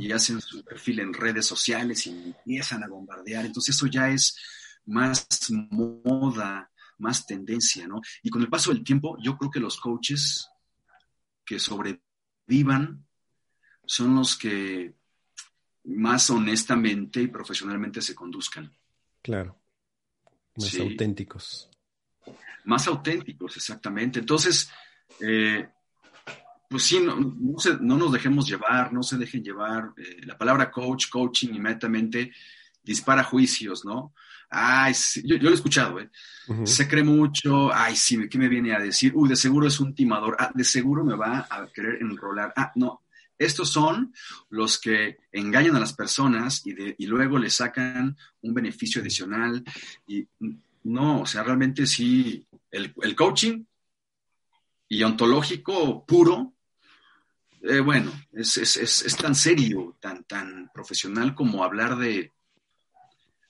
[0.01, 3.45] y hacen su perfil en redes sociales y empiezan a bombardear.
[3.45, 4.35] Entonces eso ya es
[4.87, 8.01] más moda, más tendencia, ¿no?
[8.23, 10.49] Y con el paso del tiempo, yo creo que los coaches
[11.45, 13.05] que sobrevivan
[13.85, 14.95] son los que
[15.85, 18.75] más honestamente y profesionalmente se conduzcan.
[19.21, 19.61] Claro.
[20.57, 21.69] Más auténticos
[22.69, 24.21] más auténticos, exactamente.
[24.21, 24.71] Entonces,
[25.21, 25.69] eh,
[26.69, 29.93] pues sí, no, no, nos dejemos llevar, no se dejen llevar.
[29.97, 32.31] Eh, la palabra coach, coaching, inmediatamente
[32.83, 34.13] dispara juicios, ¿no?
[34.51, 36.11] Ay, yo, lo he escuchado, ¿eh?
[36.65, 39.13] Se cree mucho, ay, sí, ¿qué me viene a decir?
[39.15, 42.53] Uy, de seguro es un timador, ah, de seguro me va a querer enrolar.
[42.57, 43.03] Ah, no,
[43.39, 44.15] estos son
[44.51, 49.63] los que engañan a las personas y, de, y luego le sacan un beneficio adicional.
[50.07, 50.27] Y
[50.85, 53.65] no, o sea, realmente sí, el, coaching
[54.89, 56.55] y ontológico puro,
[57.63, 62.33] eh, bueno, es, tan serio, tan, tan profesional como hablar de,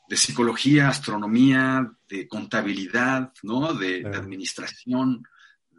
[0.08, 3.74] de psicología, astronomía, de contabilidad, ¿no?
[3.74, 5.22] De, administración,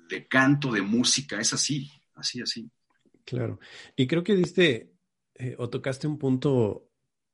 [0.07, 2.69] de canto, de música, es así, así, así.
[3.25, 3.59] Claro.
[3.95, 4.91] Y creo que diste
[5.35, 6.89] eh, o tocaste un punto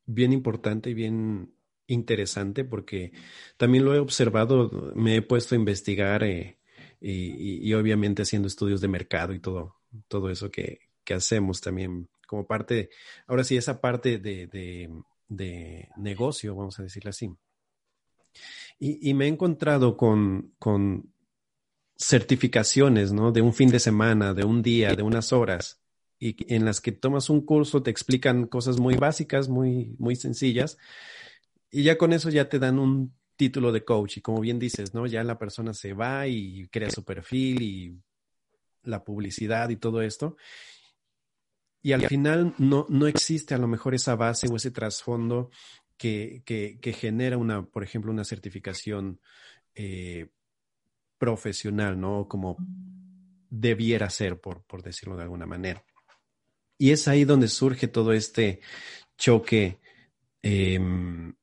[0.05, 1.54] bien importante y bien
[1.87, 3.11] interesante porque
[3.57, 6.57] también lo he observado, me he puesto a investigar eh,
[7.01, 9.75] y, obviamente haciendo estudios de mercado y todo,
[10.07, 10.79] todo eso que,
[11.13, 12.89] hacemos también como parte,
[13.27, 14.89] ahora sí, esa parte de,
[15.97, 17.31] negocio, vamos a decirlo así.
[18.79, 21.13] Y, me he encontrado con, con
[21.95, 23.31] certificaciones, ¿no?
[23.31, 25.79] De un fin de semana, de un día, de unas horas,
[26.19, 30.77] y en las que tomas un curso, te explican cosas muy básicas, muy, muy sencillas,
[31.75, 34.93] y ya con eso ya te dan un título de coach y como bien dices,
[34.93, 35.07] ¿no?
[35.07, 38.01] Ya la persona se va y crea su perfil y
[38.83, 40.37] la publicidad y todo esto.
[41.81, 45.49] Y al final no, no existe a lo mejor esa base o ese trasfondo
[45.97, 49.19] que, que, genera una, por ejemplo, una certificación
[49.73, 50.29] eh,
[51.17, 52.29] profesional, ¿no?
[52.29, 52.55] Como
[53.49, 55.83] debiera ser, por, por decirlo de alguna manera.
[56.77, 58.61] Y es ahí donde surge todo este
[59.17, 59.81] choque
[60.41, 61.35] em,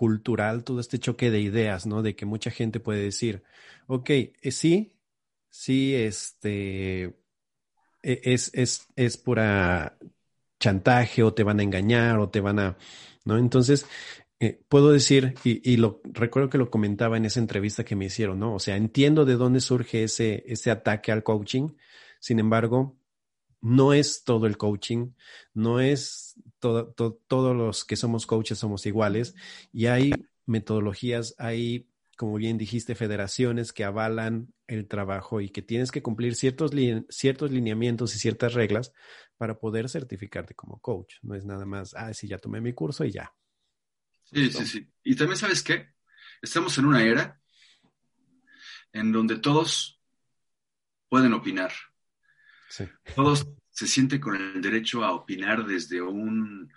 [0.00, 2.00] cultural, todo este choque de ideas, ¿no?
[2.00, 3.42] De que mucha gente puede decir,
[3.86, 4.94] ok, eh, sí,
[5.50, 7.04] sí, este,
[8.02, 9.98] e, es, es, es pura
[10.58, 12.78] chantaje o te van a engañar o te van a,
[13.26, 13.36] ¿no?
[13.36, 13.84] Entonces,
[14.40, 18.06] eh, puedo decir, y, y, lo recuerdo que lo comentaba en esa entrevista que me
[18.06, 18.54] hicieron, ¿no?
[18.54, 21.68] O sea, entiendo de dónde surge ese, ese ataque al coaching,
[22.20, 22.96] sin embargo,
[23.60, 25.12] no es todo el coaching,
[25.52, 26.92] no es todo,
[27.26, 29.34] todos los que somos coaches somos iguales
[29.72, 30.12] y hay
[30.46, 36.34] metodologías, hay, como bien dijiste, federaciones que avalan el trabajo y que tienes que cumplir
[36.34, 36.70] ciertos,
[37.08, 38.92] ciertos lineamientos y ciertas reglas
[39.36, 41.14] para poder certificarte como coach.
[41.22, 43.34] No es nada más, ah, sí, ya tomé mi curso y ya.
[44.24, 44.92] Sí, sí, sí.
[45.02, 45.94] Y también sabes qué?
[46.40, 47.40] Estamos en una era
[48.92, 50.00] en donde todos
[51.08, 51.72] pueden opinar.
[53.16, 53.48] Todos
[53.80, 56.70] se sienten con el derecho a opinar desde un,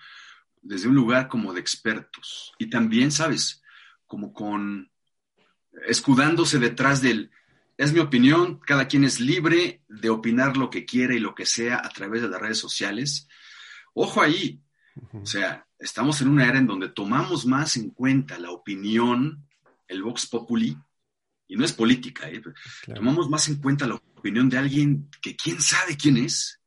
[0.62, 2.54] desde un lugar como de expertos.
[2.58, 3.62] Y también, ¿sabes?
[4.08, 4.90] Como con
[5.86, 7.30] escudándose detrás del,
[7.78, 11.46] es mi opinión, cada quien es libre de opinar lo que quiere y lo que
[11.46, 13.28] sea a través de las redes sociales.
[13.94, 14.62] Ojo ahí,
[15.12, 19.46] o sea, estamos en una era en donde tomamos más en cuenta la opinión,
[19.90, 20.78] el vox populi,
[21.50, 22.42] y no es política, ¿eh?
[22.96, 26.63] tomamos más en cuenta la opinión de alguien que quién sabe quién es,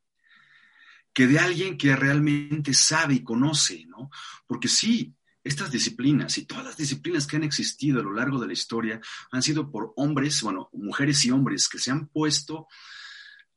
[1.16, 4.10] que de alguien que realmente sabe y conoce, ¿no?
[4.46, 8.48] Porque sí, estas disciplinas y todas las disciplinas que han existido a lo largo de
[8.48, 9.00] la historia
[9.32, 12.68] han sido por hombres, bueno, mujeres y hombres que se han puesto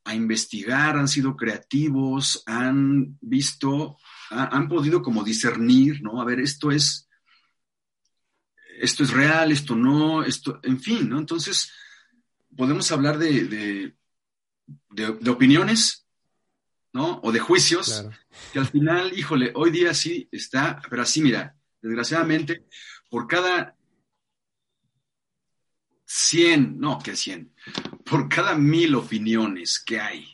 [0.05, 3.97] a investigar, han sido creativos, han visto,
[4.29, 6.21] han podido como discernir, ¿no?
[6.21, 7.09] A ver, esto es,
[8.79, 11.19] esto es real, esto no, esto, en fin, ¿no?
[11.19, 11.73] Entonces,
[12.55, 13.93] podemos hablar de,
[14.91, 16.05] de, opiniones,
[16.93, 17.19] ¿no?
[17.23, 18.05] O de juicios,
[18.51, 22.65] que al final, híjole, hoy día sí está, pero así, mira, desgraciadamente,
[23.09, 23.75] por cada
[26.05, 27.53] 100, no, que 100,
[28.03, 30.27] por cada mil opiniones que hay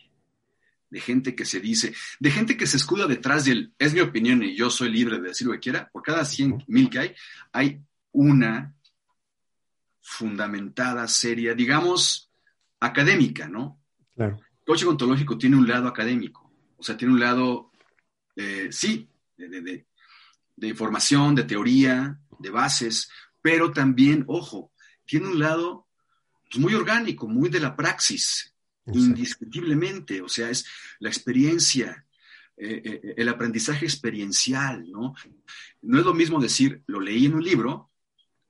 [0.90, 4.42] de gente que se dice, de gente que se escuda detrás del, es mi opinión
[4.42, 7.16] y yo soy libre de decir lo que quiera, por cada 100 mil que hay,
[7.52, 7.82] hay
[8.14, 8.74] una
[10.00, 12.32] fundamentada, seria, digamos,
[12.80, 13.82] académica, ¿no?
[14.16, 14.38] Claro.
[14.40, 16.45] El coaching ontológico tiene un lado académico,
[16.78, 17.72] o sea, tiene un lado,
[18.36, 19.08] eh, sí,
[19.38, 19.86] de,
[20.56, 23.10] de información, de teoría, de bases,
[23.42, 24.72] pero también, ojo,
[25.06, 25.88] tiene un lado
[26.50, 28.54] pues, muy orgánico, muy de la praxis,
[28.88, 30.66] indiscutiblemente, o sea, es
[31.00, 32.06] la experiencia,
[32.58, 35.16] eh, eh, el aprendizaje experiencial, ¿no?
[35.82, 37.92] No es lo mismo decir, lo leí en un libro,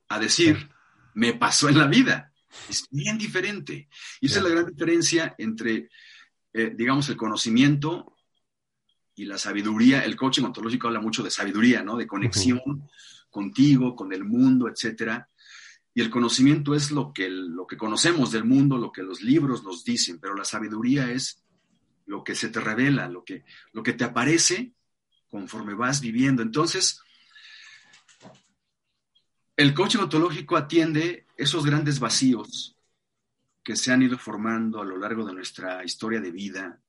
[0.08, 0.68] a decir,
[1.14, 2.32] me pasó en la vida.
[2.68, 3.88] Es bien diferente.
[4.20, 5.88] Y esa es la gran diferencia entre,
[6.52, 8.15] eh, digamos, el conocimiento
[9.16, 10.04] y la sabiduría.
[10.04, 11.96] El coaching ontológico habla mucho de sabiduría, ¿no?
[11.96, 12.88] De conexión
[13.30, 15.28] contigo, con el mundo, etcétera.
[15.94, 19.64] Y el conocimiento es lo que, lo que conocemos del mundo, lo que los libros
[19.64, 21.42] nos dicen, pero la sabiduría es
[22.04, 24.72] lo que se te revela, lo que, lo que te aparece
[25.30, 26.42] conforme vas viviendo.
[26.42, 27.00] Entonces,
[29.56, 32.76] el coaching ontológico atiende esos grandes vacíos
[33.64, 36.80] que se han ido formando a lo largo de nuestra historia de vida,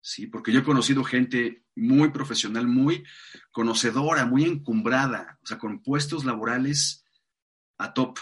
[0.00, 0.26] ¿sí?
[0.26, 3.04] Porque yo he conocido gente muy profesional, muy
[3.50, 7.04] conocedora, muy encumbrada, o sea, con puestos laborales
[7.78, 8.18] a top,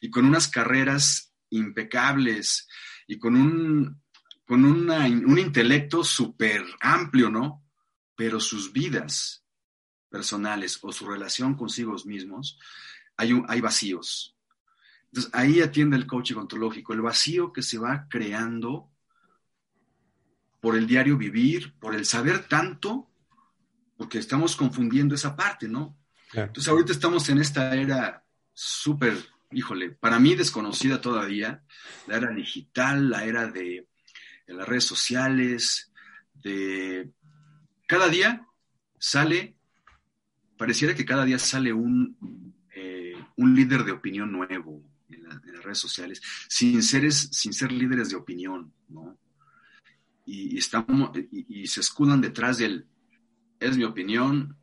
[0.00, 2.68] y con unas carreras impecables
[3.06, 4.02] y con un,
[4.46, 7.64] con un intelecto súper amplio, ¿no?
[8.14, 9.44] Pero sus vidas
[10.08, 12.58] personales o su relación consigo mismos,
[13.16, 14.36] hay, hay vacíos.
[15.06, 18.91] Entonces, ahí atiende el coaching ontológico, el vacío que se va creando
[20.62, 23.10] por el diario vivir, por el saber tanto,
[23.98, 25.98] porque estamos confundiendo esa parte, ¿no?
[26.32, 29.14] Entonces, ahorita estamos en esta era súper
[29.52, 31.62] híjole, para mí desconocida todavía,
[32.06, 33.86] la era digital, la era de,
[34.46, 35.92] las redes sociales,
[36.34, 37.10] de...
[37.86, 38.46] Cada día
[38.98, 39.56] sale,
[40.56, 45.78] pareciera que cada día sale un, eh, un líder de opinión nuevo en, las redes
[45.78, 49.18] sociales, sin, seres, sin ser líderes de opinión, ¿no?
[50.24, 52.86] Y, estamos, y, se escudan detrás del,
[53.58, 54.56] es mi opinión,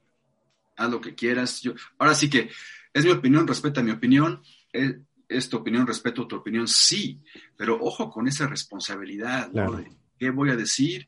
[0.78, 1.62] haz lo que quieras.
[1.62, 2.50] Yo, ahora sí que
[2.93, 4.41] es mi opinión, respeta mi opinión,
[4.72, 6.67] ¿Es, tu opinión, respeto tu opinión?
[6.67, 7.22] Sí,
[7.56, 9.52] pero ojo con esa responsabilidad,
[10.17, 11.08] qué voy a decir,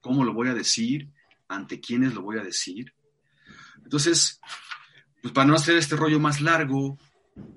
[0.00, 1.10] cómo lo voy a decir,
[1.48, 2.94] ante quiénes lo voy a decir.
[3.84, 4.40] Entonces,
[5.20, 6.98] pues para no hacer este rollo más largo,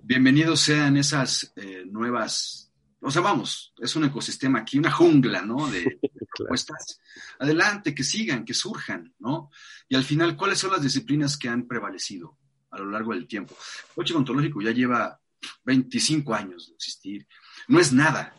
[0.04, 2.71] bienvenidos sean esas eh, nuevas,
[3.02, 5.68] o sea, vamos, es un ecosistema aquí, una jungla, ¿no?
[5.68, 6.00] De,
[6.38, 7.00] propuestas.
[7.40, 9.50] Adelante, que sigan, que surjan, ¿no?
[9.90, 12.38] Y al final, ¿cuáles son las disciplinas que han prevalecido
[12.70, 13.56] a lo largo del tiempo?
[13.90, 15.20] El coche ontológico ya lleva
[15.66, 17.28] 25 años de existir.
[17.68, 18.34] No es nada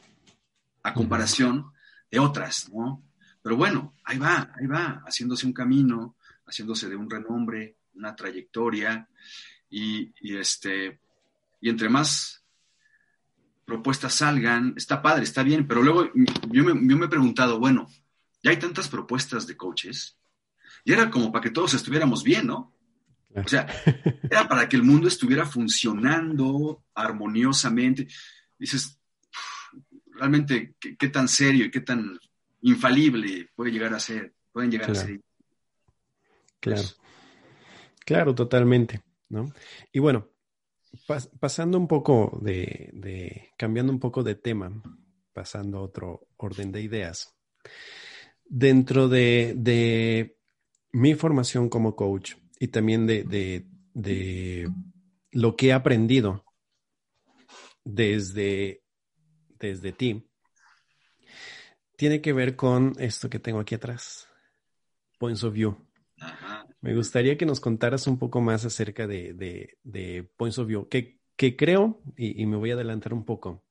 [0.83, 1.73] a comparación
[2.11, 3.05] de otras, ¿no?
[3.43, 9.09] Pero bueno, ahí va, ahí va, haciéndose un camino, haciéndose de un renombre, una trayectoria,
[9.69, 11.01] y, este,
[11.61, 12.42] y entre más
[13.65, 16.11] propuestas salgan, está padre, está bien, pero luego
[16.51, 17.89] yo me, yo me he preguntado, bueno,
[18.43, 20.19] ya hay tantas propuestas de coaches,
[20.85, 22.75] y era como para que todos estuviéramos bien, ¿no?
[23.35, 23.67] O sea,
[24.31, 28.09] era para que el mundo estuviera funcionando armoniosamente.
[28.59, 28.99] Dices,
[30.13, 32.19] realmente, ¿qué, tan serio y qué tan
[32.63, 34.35] infalible puede llegar a ser?
[34.53, 35.21] Pueden llegar a ser.
[36.61, 36.83] Claro.
[38.05, 39.03] Claro, totalmente.
[39.29, 39.53] ¿no?
[39.93, 40.29] Y bueno,
[41.41, 44.83] pasando un poco de, cambiando un poco de tema,
[45.33, 47.35] pasando a otro orden de ideas.
[48.45, 50.37] Dentro de, de
[50.93, 53.67] mi formación como coach, y también de,
[55.33, 56.45] lo que he aprendido
[57.85, 58.85] desde,
[59.59, 60.31] desde ti,
[61.97, 64.29] tiene que ver con esto que tengo aquí atrás,
[65.19, 65.92] Points of View.
[66.83, 69.79] Me gustaría que nos contaras un poco más acerca de,
[70.37, 73.65] Points of View, que, creo, y, me voy a adelantar un poco,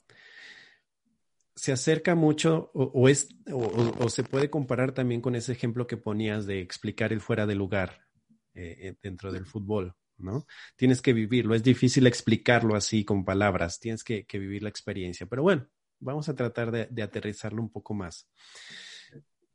[1.54, 6.45] se acerca mucho o, es, o, se puede comparar también con ese ejemplo que ponías
[6.45, 8.08] de explicar el fuera de lugar
[8.54, 10.47] eh, eh, dentro del fútbol, ¿no?
[10.78, 15.43] Tienes que vivirlo, es difícil explicarlo así con palabras, tienes que, vivir la experiencia, pero
[15.43, 15.67] bueno,
[16.00, 18.30] vamos a tratar de, aterrizarlo un poco más.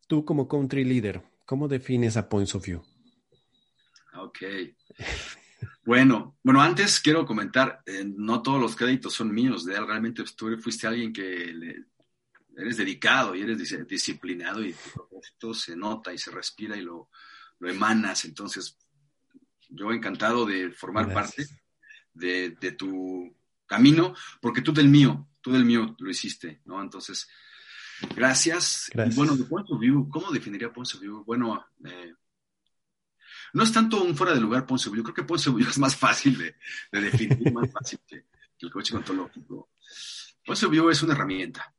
[0.07, 2.83] Tú como country leader, ¿cómo defines a Points of View?
[4.37, 4.75] Ok.
[5.85, 10.57] Bueno, bueno, antes quiero comentar, eh, no todos los créditos son míos, de realmente tú
[10.61, 11.55] fuiste alguien que
[12.57, 17.09] eres dedicado y eres disciplinado y tu propósito se nota y se respira y lo,
[17.61, 18.77] lo emanas, entonces
[19.69, 21.47] yo encantado de formar parte
[22.13, 23.35] de, tu
[23.67, 26.81] camino, porque tú del mío, tú del mío lo hiciste, ¿no?
[26.81, 27.29] Entonces,
[28.15, 28.91] gracias.
[28.95, 31.25] Y bueno, de Point of View, ¿cómo definiría Point of View?
[31.25, 32.15] Bueno, eh,
[33.57, 36.37] no es tanto un fuera de lugar of View, creo que View es más fácil
[36.37, 36.57] de,
[37.01, 38.27] definir, más fácil que,
[38.61, 39.71] el coche ontológico.
[40.71, 41.75] View es una herramienta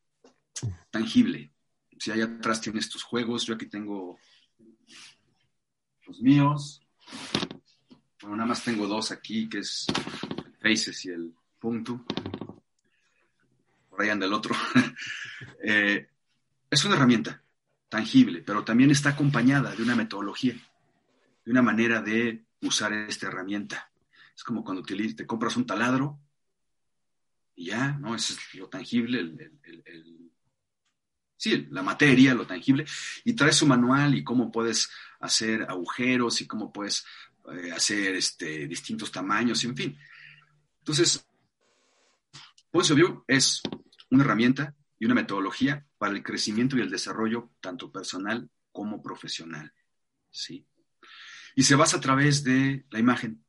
[0.90, 1.52] tangible.
[2.00, 4.18] Si allá atrás tienes tus juegos, yo aquí tengo
[6.08, 6.82] los míos,
[8.22, 9.86] Bueno, nada más tengo dos aquí, que es
[10.60, 12.04] Faces y el punto.
[13.92, 14.56] Por ahí anda el otro.
[15.64, 16.08] Eh,
[16.72, 17.44] es una herramienta
[17.90, 20.56] tangible, pero también está acompañada de una metodología,
[21.48, 23.90] de una manera de usar esta herramienta.
[24.36, 26.20] Es como cuando te, compras un taladro
[27.56, 28.16] y ya, ¿no?
[28.16, 30.30] Es lo tangible, el,
[31.38, 32.86] sí, la materia, lo tangible,
[33.24, 34.90] y traes su manual y cómo puedes
[35.22, 37.06] hacer agujeros y cómo puedes
[37.54, 39.98] eh, hacer este, distintos tamaños, en fin.
[40.80, 41.26] Entonces,
[42.74, 43.62] of View es
[44.12, 49.72] una herramienta y una metodología para el crecimiento y el desarrollo tanto personal como profesional.
[50.30, 50.68] ¿sí?
[51.58, 53.44] Y se basa a través de la imagen,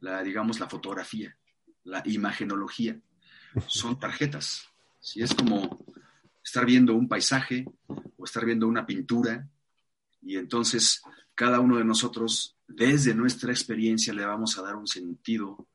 [0.00, 1.34] la, digamos, la fotografía,
[1.82, 3.00] la imagenología.
[3.68, 4.68] Son tarjetas.
[5.00, 5.22] ¿sí?
[5.22, 5.82] Es como
[6.44, 9.48] estar viendo un paisaje o estar viendo una pintura
[10.20, 11.00] y entonces
[11.34, 15.66] cada uno de nosotros, desde nuestra experiencia, le vamos a dar un sentido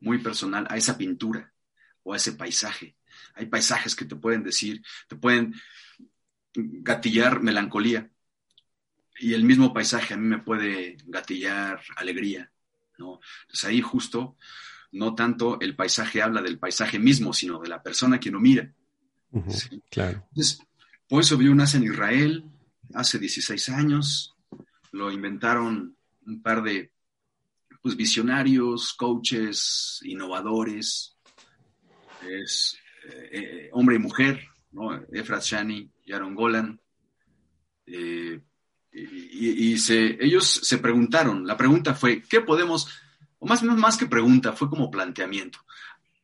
[0.00, 1.54] muy personal a esa pintura
[2.02, 2.96] o a ese paisaje.
[3.32, 5.54] Hay paisajes que te pueden decir, te pueden
[6.54, 8.10] gatillar melancolía.
[9.22, 12.50] Y el mismo paisaje a mí me puede gatillar alegría,
[12.98, 13.20] ¿no?
[13.42, 14.36] Entonces ahí justo
[14.90, 18.74] no tanto el paisaje habla del paisaje mismo, sino de la persona que lo mira.
[19.92, 20.26] Claro.
[20.30, 20.58] Entonces,
[21.08, 22.50] por eso vio nace en Israel
[22.94, 24.34] hace 16 años.
[24.90, 25.96] Lo inventaron
[26.26, 26.90] un par de
[27.80, 31.16] pues, visionarios, coaches, innovadores.
[32.28, 35.00] Es eh, eh, hombre y mujer, ¿no?
[35.12, 36.80] Efrat Shani y Aaron Golan.
[37.86, 38.42] Eh,
[38.92, 39.74] y,
[40.20, 42.88] ellos se preguntaron, la pregunta fue, ¿qué podemos,
[43.38, 45.60] o más, más que pregunta, fue como planteamiento,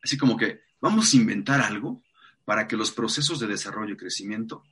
[0.02, 2.02] así como que vamos a inventar algo
[2.44, 4.62] para que los procesos de desarrollo y crecimiento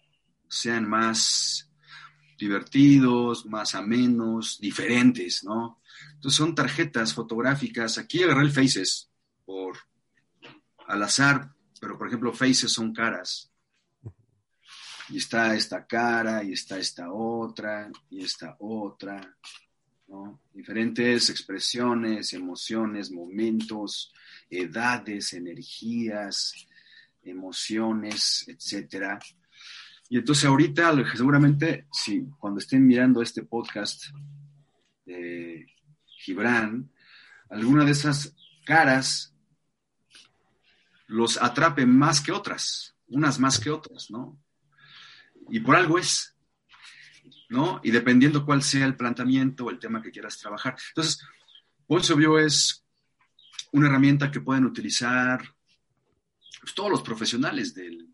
[0.49, 1.71] sean más
[2.39, 5.81] divertidos, más amenos, diferentes, ¿no?
[6.15, 9.11] Entonces son tarjetas fotográficas, aquí agarré el Faces
[9.45, 9.79] por
[10.87, 13.53] al azar, pero por ejemplo, faces son caras.
[15.09, 19.37] Y está esta cara, y está esta otra, y esta otra,
[20.09, 20.41] ¿no?
[20.53, 24.13] Diferentes expresiones, emociones, momentos,
[24.51, 26.53] edades, energías,
[27.23, 29.19] emociones, etcétera.
[30.09, 34.05] Y entonces ahorita, seguramente, si cuando estén mirando este podcast
[35.05, 35.67] de
[36.05, 36.91] Gibran,
[37.51, 38.35] alguna de esas
[38.65, 39.33] caras
[41.07, 44.39] los atrape más que otras, unas más que otras, ¿no?
[45.51, 46.35] Y por algo es,
[47.49, 47.81] ¿no?
[47.83, 50.77] Y dependiendo cuál sea el planteamiento o el tema que quieras trabajar.
[50.89, 51.21] Entonces,
[52.17, 52.85] Bio es
[53.73, 55.41] una herramienta que pueden utilizar
[56.61, 58.09] pues, todos los profesionales del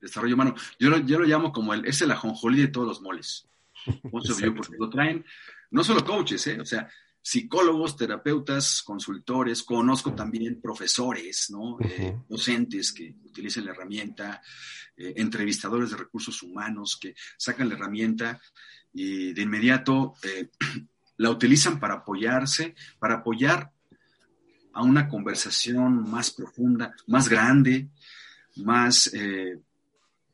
[0.00, 0.54] desarrollo humano.
[0.78, 3.48] Yo lo, yo lo llamo como el, es el ajonjolí de todos los moles.
[4.38, 5.24] Bio, porque lo traen
[5.70, 6.60] no solo coaches, ¿eh?
[6.60, 6.88] O sea,
[7.26, 11.76] psicólogos, terapeutas, consultores, conozco también profesores, ¿no?
[11.80, 14.40] Eh, docentes que utilizan la herramienta,
[14.96, 18.40] eh, entrevistadores de recursos humanos que sacan la herramienta
[18.92, 20.50] y de inmediato eh,
[21.16, 23.72] la utilizan para apoyarse, para apoyar
[24.72, 27.88] a una conversación más profunda, más grande,
[28.54, 29.10] más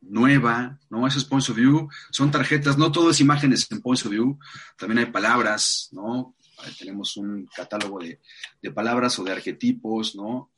[0.03, 1.07] nueva, ¿no?
[1.07, 4.38] Eso es Points of View, son tarjetas, no todo es imágenes en Points of View,
[4.76, 6.34] también hay palabras, ¿no?
[6.71, 8.21] Tenemos un catálogo de,
[8.73, 10.53] palabras o de arquetipos, ¿no?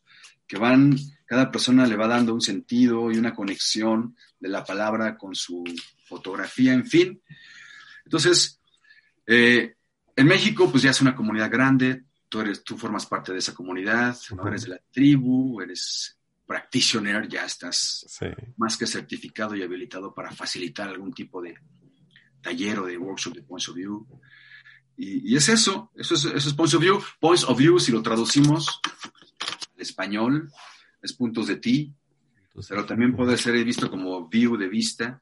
[0.46, 0.96] Que van,
[1.26, 5.64] cada persona le va dando un sentido y una conexión de la palabra con su
[6.06, 7.22] fotografía, en fin.
[8.04, 8.60] Entonces,
[9.26, 9.76] eh,
[10.16, 13.54] en México, pues ya es una comunidad grande, tú, eres, tú formas parte de esa
[13.54, 18.06] comunidad, eres de la tribu, eres practitioner, ya estás
[18.56, 21.56] más que certificado y habilitado para facilitar algún tipo de
[22.40, 24.06] taller o de workshop de Points of View.
[24.96, 27.00] Y, es eso, eso es, eso es Points of View.
[27.20, 28.80] Points of View, si lo traducimos
[29.74, 30.52] al español,
[31.02, 31.94] es puntos de ti,
[32.68, 35.20] pero también puede ser visto como view de vista,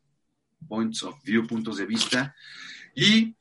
[0.69, 2.35] points of view, puntos de vista.
[2.95, 3.35] Y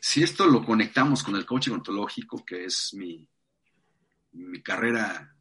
[0.00, 3.26] si esto lo conectamos con el coaching ontológico, que es mi,
[4.32, 5.34] mi carrera,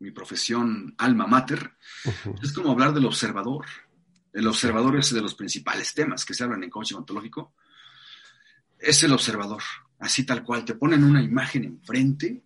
[0.00, 1.74] mi profesión alma mater,
[2.42, 3.64] es como hablar del observador.
[4.32, 7.54] El observador es de los principales temas que se hablan en coaching ontológico
[8.80, 9.62] es el observador,
[9.98, 10.64] así tal cual.
[10.64, 12.42] Te ponen una imagen enfrente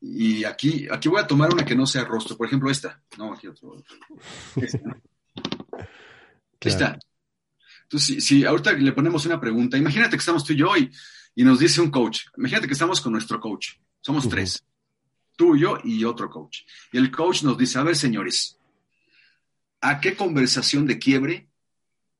[0.00, 3.02] y aquí, aquí voy a tomar una que no sea rostro, por ejemplo esta.
[3.18, 3.82] No, aquí otro.
[6.60, 6.98] Esta.
[7.84, 10.92] Entonces, si, ahorita le ponemos una pregunta, imagínate que estamos tú y yo y,
[11.42, 14.62] nos dice un coach, imagínate que estamos con nuestro coach, somos tres,
[15.36, 16.60] tú, yo y otro coach.
[16.92, 18.58] Y el coach nos dice, a ver señores,
[19.80, 21.48] ¿a qué conversación de quiebre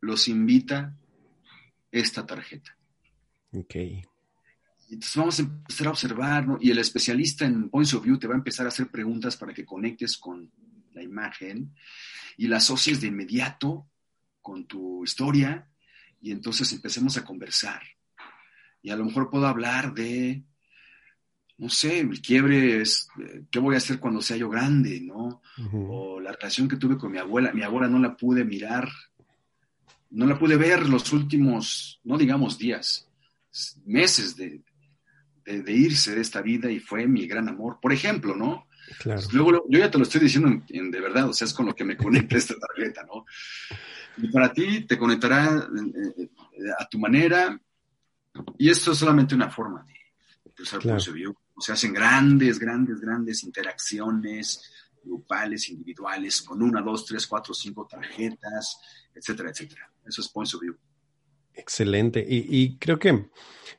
[0.00, 0.96] los invita
[1.90, 2.76] esta tarjeta.
[3.52, 3.74] Ok.
[4.90, 6.58] entonces vamos a empezar a observar, ¿no?
[6.60, 9.52] Y el especialista en Points of View te va a empezar a hacer preguntas para
[9.52, 10.50] que conectes con
[10.92, 11.74] la imagen
[12.36, 13.88] y la asocies de inmediato
[14.40, 15.68] con tu historia
[16.20, 17.82] y entonces empecemos a conversar.
[18.82, 20.42] Y a lo mejor puedo hablar de,
[21.58, 23.08] no sé, el quiebre es,
[23.50, 25.42] ¿qué voy a hacer cuando sea yo grande, no?
[25.72, 28.88] O la relación que tuve con mi abuela, mi abuela no la pude mirar,
[30.10, 33.08] no la pude ver los últimos, no digamos días,
[33.84, 34.62] meses de,
[35.44, 38.66] de, irse de esta vida y fue mi gran amor, por ejemplo, ¿no?
[38.98, 39.20] Claro.
[39.32, 41.84] Luego, yo ya te lo estoy diciendo de verdad, o sea, es con lo que
[41.84, 43.24] me conecta esta tarjeta, ¿no?
[44.16, 46.30] Y para ti te conectará eh, eh,
[46.78, 47.60] a tu manera,
[48.58, 51.02] y esto es solamente una forma de usar claro.
[51.54, 54.62] O se hacen grandes, grandes, grandes interacciones
[55.02, 58.78] grupales, individuales, con una, dos, tres, cuatro, cinco tarjetas,
[59.14, 59.90] etcétera, etcétera.
[60.10, 60.76] Eso es Points of View.
[61.54, 62.24] Excelente.
[62.28, 63.28] Y, creo que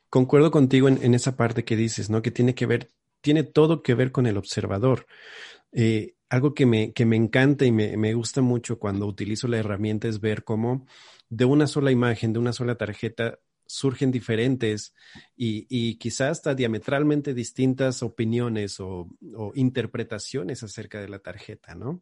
[0.08, 2.22] concuerdo contigo en, esa parte que dices, ¿no?
[2.22, 5.06] Que tiene que ver, tiene todo que ver con el observador.
[5.72, 9.58] Eh, algo que me, que me encanta y me, me, gusta mucho cuando utilizo la
[9.58, 10.86] herramienta es ver cómo
[11.28, 14.94] de una sola imagen, de una sola tarjeta, surgen diferentes
[15.36, 19.08] y, quizás hasta diametralmente distintas opiniones o,
[19.54, 22.00] interpretaciones acerca de la tarjeta, ¿no?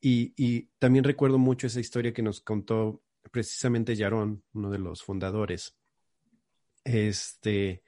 [0.00, 5.02] Y, y, también recuerdo mucho esa historia que nos contó precisamente Yarón, uno de los
[5.02, 5.74] fundadores.
[6.84, 7.82] Este,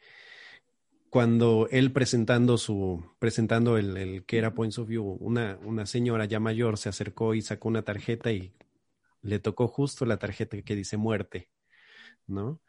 [1.10, 6.40] cuando él presentando su, presentando el, que era Points of View, una, una señora ya
[6.40, 8.52] mayor se acercó y sacó una tarjeta y
[9.22, 11.50] le tocó justo la tarjeta que dice muerte,
[12.26, 12.60] ¿no?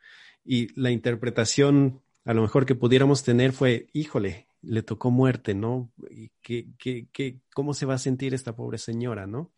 [0.43, 5.91] Y la interpretación a lo mejor que pudiéramos tener fue, híjole, le tocó muerte, ¿no?
[6.09, 9.53] ¿Y qué, qué, qué, ¿Cómo se va a sentir esta pobre señora, ¿no?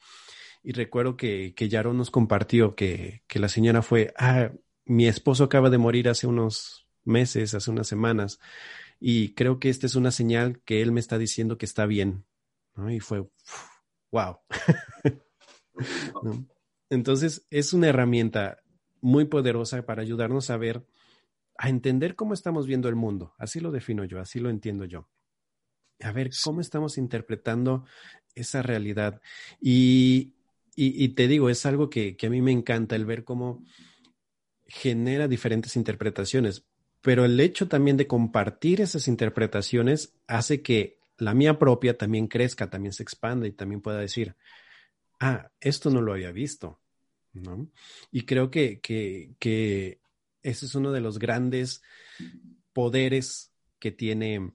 [0.67, 4.51] Y recuerdo que, que Yaron nos compartió que, que la señora fue, ah,
[4.83, 8.41] mi esposo acaba de morir hace unos meses, hace unas semanas,
[8.99, 12.25] y creo que esta es una señal que él me está diciendo que está bien.
[12.75, 12.91] ¿no?
[12.91, 13.25] Y fue,
[14.11, 14.39] wow.
[16.89, 18.61] Entonces, es una herramienta
[18.99, 20.85] muy poderosa para ayudarnos a ver,
[21.57, 23.33] a entender cómo estamos viendo el mundo.
[23.37, 25.07] Así lo defino yo, así lo entiendo yo.
[26.01, 27.85] A ver cómo estamos interpretando
[28.35, 29.21] esa realidad.
[29.61, 30.33] Y,
[30.79, 33.65] y, te digo, es algo que, a mí me encanta el ver cómo
[34.67, 36.65] genera diferentes interpretaciones,
[37.01, 42.69] pero el hecho también de compartir esas interpretaciones hace que la mía propia también crezca,
[42.69, 44.35] también se expanda y también pueda decir,
[45.19, 46.79] ah, esto no lo había visto,
[47.33, 47.71] ¿no?
[48.11, 49.99] Y creo que, que, que
[50.43, 51.81] ese es uno de los grandes
[52.71, 54.51] poderes que tiene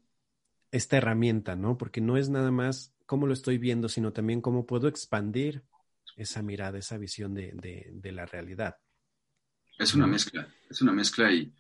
[0.71, 1.77] esta herramienta, ¿no?
[1.77, 5.65] Porque no es nada más cómo lo estoy viendo, sino también cómo puedo expandir
[6.17, 8.77] esa mirada, esa visión de, la realidad.
[9.79, 11.53] Es una mezcla, es una mezcla y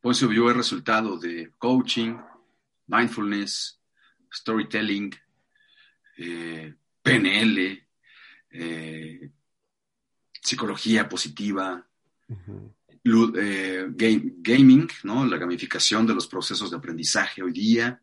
[0.00, 2.16] Ponce vio el resultado de coaching,
[2.88, 3.80] mindfulness,
[4.30, 5.14] storytelling,
[6.18, 7.88] eh, PNL,
[8.50, 9.30] eh,
[10.42, 11.86] psicología positiva,
[13.06, 15.24] eh, gaming, ¿no?
[15.24, 18.02] la gamificación de los procesos de aprendizaje hoy día.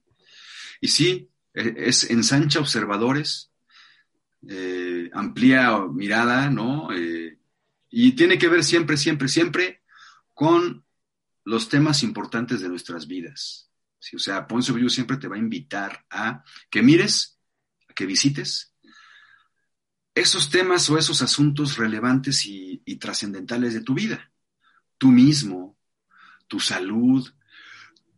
[0.79, 3.50] Y sí, e, es ensancha observadores,
[4.47, 6.91] eh, amplía mirada, ¿no?
[6.93, 7.37] Eh,
[7.89, 9.81] y tiene que ver siempre, siempre, siempre
[10.33, 10.85] con
[11.43, 13.69] los temas importantes de nuestras vidas.
[14.15, 17.39] O sea, Ponce View siempre te va a invitar a que mires,
[17.87, 18.71] a que visites
[20.13, 24.31] esos temas o esos asuntos relevantes y, trascendentales de tu vida.
[24.97, 25.77] Tú mismo,
[26.47, 27.27] tu salud,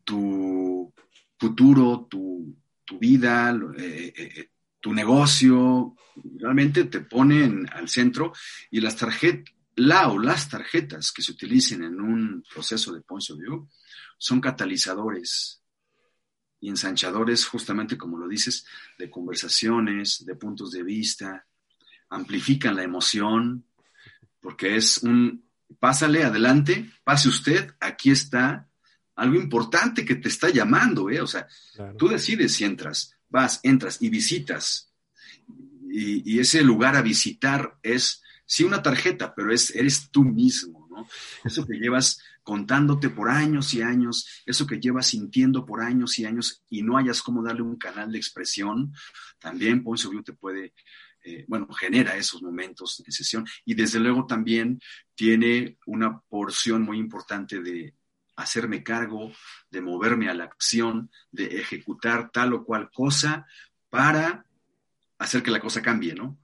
[0.03, 0.93] tu
[1.37, 2.57] futuro, tu,
[2.99, 4.51] vida, eh,
[4.83, 5.95] tu negocio,
[6.39, 8.33] realmente te ponen al centro
[8.69, 13.23] y las tarjetas, la o las tarjetas que se utilicen en un proceso de point
[13.29, 13.69] of view
[14.17, 15.63] son catalizadores
[16.59, 18.65] y ensanchadores, justamente como lo dices,
[18.97, 21.47] de conversaciones, de puntos de vista,
[22.09, 23.65] amplifican la emoción,
[24.41, 25.45] porque es un,
[25.79, 28.67] pásale adelante, pase usted, aquí está
[29.15, 31.21] algo importante que te está llamando, ¿eh?
[31.21, 31.47] O sea,
[31.97, 34.93] tú decides si entras, vas, entras y visitas.
[35.89, 41.07] Y, ese lugar a visitar es, sí, una tarjeta, pero es, eres tú mismo, ¿no?
[41.43, 46.25] Eso que llevas contándote por años y años, eso que llevas sintiendo por años y
[46.25, 48.93] años y no hayas cómo darle un canal de expresión,
[49.39, 50.73] también Ponce View te puede,
[51.23, 54.79] eh, bueno, genera esos momentos de sesión y desde luego también
[55.15, 57.95] tiene una porción muy importante de,
[58.35, 59.31] hacerme cargo,
[59.69, 63.45] de moverme a la acción, de ejecutar tal o cual cosa
[63.89, 64.45] para
[65.19, 66.37] hacer que la cosa cambie, ¿no?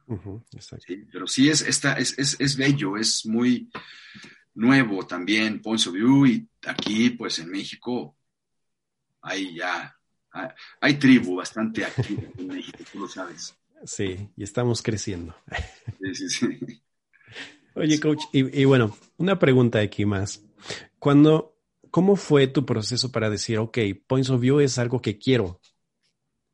[1.11, 3.69] pero sí es, esta, es, es, bello, es muy
[4.53, 8.15] nuevo también Points of View y aquí pues en México
[9.21, 9.95] ahí ya,
[10.79, 13.55] hay tribu bastante activa en México, tú lo sabes.
[13.85, 15.35] Sí, y estamos creciendo.
[16.01, 16.81] Sí, sí, sí.
[17.75, 20.43] Oye, coach, y, bueno, una pregunta aquí más.
[20.97, 21.48] Cuando,
[21.91, 23.77] ¿cómo fue tu proceso para decir, ok,
[24.07, 25.59] Points of View es algo que quiero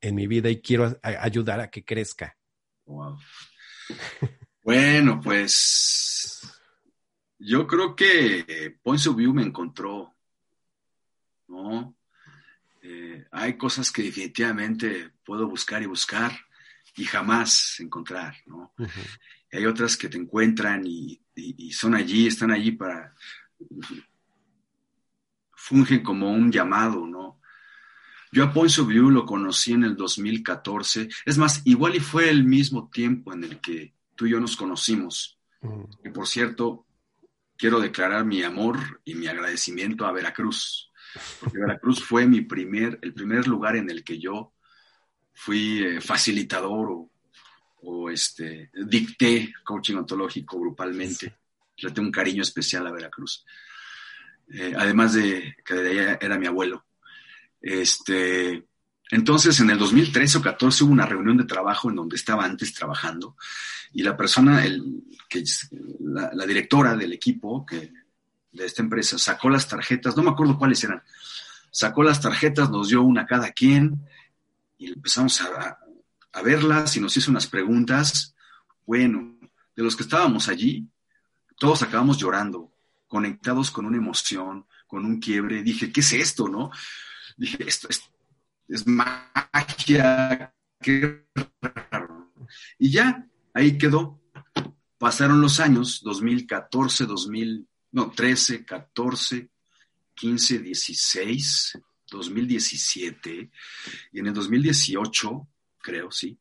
[0.01, 2.37] en mi vida y quiero ayudar a que crezca?
[4.63, 6.41] Bueno, pues
[7.37, 10.13] yo creo que Points of View me encontró,
[11.47, 11.95] ¿no?
[12.81, 16.31] Eh, hay cosas que definitivamente puedo buscar y buscar
[16.95, 18.73] y jamás encontrar, ¿no?
[19.51, 21.21] hay otras que te encuentran y,
[21.71, 23.13] son allí, están allí para,
[25.65, 27.39] fungen como un llamado, ¿no?
[28.31, 32.29] Yo a Points of View lo conocí en el 2014, es más, igual y fue
[32.29, 35.39] el mismo tiempo en el que tú y yo nos conocimos.
[36.03, 36.85] Y por cierto,
[37.57, 40.91] quiero declarar mi amor y mi agradecimiento a Veracruz,
[41.39, 44.53] porque Veracruz fue mi primer, el primer lugar en el que yo
[45.33, 47.09] fui eh, facilitador o
[47.85, 51.37] o este, dicté coaching ontológico grupalmente.
[51.77, 53.45] Le tengo un cariño especial a Veracruz.
[54.47, 56.85] Eh, además de que era mi abuelo.
[57.61, 58.65] Este,
[59.09, 62.73] entonces, en el 2013 o 14 hubo una reunión de trabajo en donde estaba antes
[62.73, 63.35] trabajando
[63.93, 65.43] y la persona, el, que,
[65.99, 67.91] la, la directora del equipo que,
[68.55, 71.03] de esta empresa sacó las tarjetas, no me acuerdo cuáles eran,
[71.71, 74.07] sacó las tarjetas, nos dio una a cada quien
[74.77, 75.79] y empezamos a,
[76.31, 78.35] a verlas y nos hizo unas preguntas.
[78.85, 79.37] Bueno,
[79.75, 80.87] de los que estábamos allí,
[81.57, 82.71] todos acabamos llorando,
[83.15, 85.63] conectados con una emoción, con un quiebre.
[85.63, 86.69] Dije, ¿qué es esto, no?
[87.37, 87.87] Dije, esto
[88.67, 91.25] es, magia, qué
[91.61, 92.33] raro.
[92.77, 94.21] Y ya, ahí quedó.
[94.97, 99.49] Pasaron los años, 2014, 2000, no, 13, 14,
[100.13, 101.79] 15, 16,
[102.11, 103.49] 2017,
[104.11, 105.47] y en el 2018
[105.77, 106.37] creo, sí.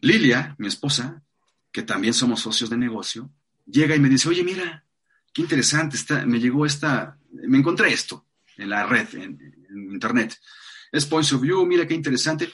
[0.00, 1.22] Lilia, mi esposa,
[1.70, 3.30] que también somos socios de negocio,
[3.64, 4.84] llega y me dice, oye, mira,
[5.32, 8.26] qué interesante, está, me llegó esta, me encontré esto
[8.56, 9.38] en la red, en,
[9.92, 10.36] internet.
[10.90, 12.52] Es Points of View, mira qué interesante.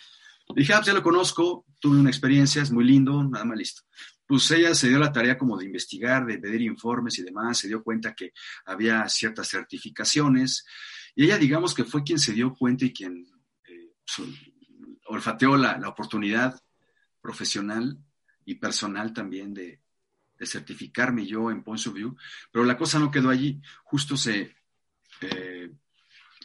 [0.54, 3.82] dije, ah, pues ya lo conozco, tuve una experiencia, es muy lindo, nada más listo.
[4.26, 7.68] Pues ella se dio la tarea como de investigar, de pedir informes y demás, se
[7.68, 8.32] dio cuenta que
[8.66, 10.66] había ciertas certificaciones,
[11.14, 13.26] y ella digamos que fue quien se dio cuenta y quien
[13.66, 13.94] eh,
[15.06, 16.60] olfateó la, la oportunidad
[17.22, 17.98] profesional
[18.44, 19.80] y personal también de,
[20.40, 22.16] certificarme yo en Points of View,
[22.50, 23.60] pero la cosa no quedó allí.
[23.84, 24.54] Justo se
[25.20, 25.70] eh,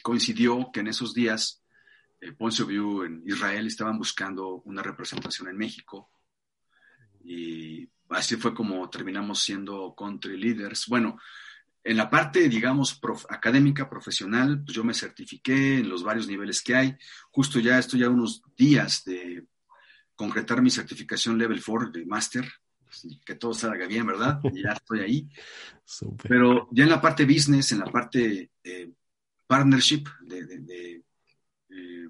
[0.02, 1.62] coincidió que en esos días
[2.20, 6.10] eh, Points of View en Israel estaban buscando una representación en México
[7.24, 10.86] y así fue como terminamos siendo country leaders.
[10.86, 11.18] Bueno,
[11.84, 16.76] en la parte, digamos, académica, profesional, pues yo me certifiqué en los varios niveles que
[16.76, 16.96] hay.
[17.30, 19.46] Justo ya estoy ya unos días de
[20.14, 22.06] concretar mi certificación Level 4 de
[22.92, 24.40] Master, que todo salga bien, ¿verdad?
[24.52, 25.28] Ya estoy ahí.
[26.28, 28.50] Pero ya en la parte business, en la parte
[29.46, 31.02] partnership, de,
[31.68, 32.08] eh,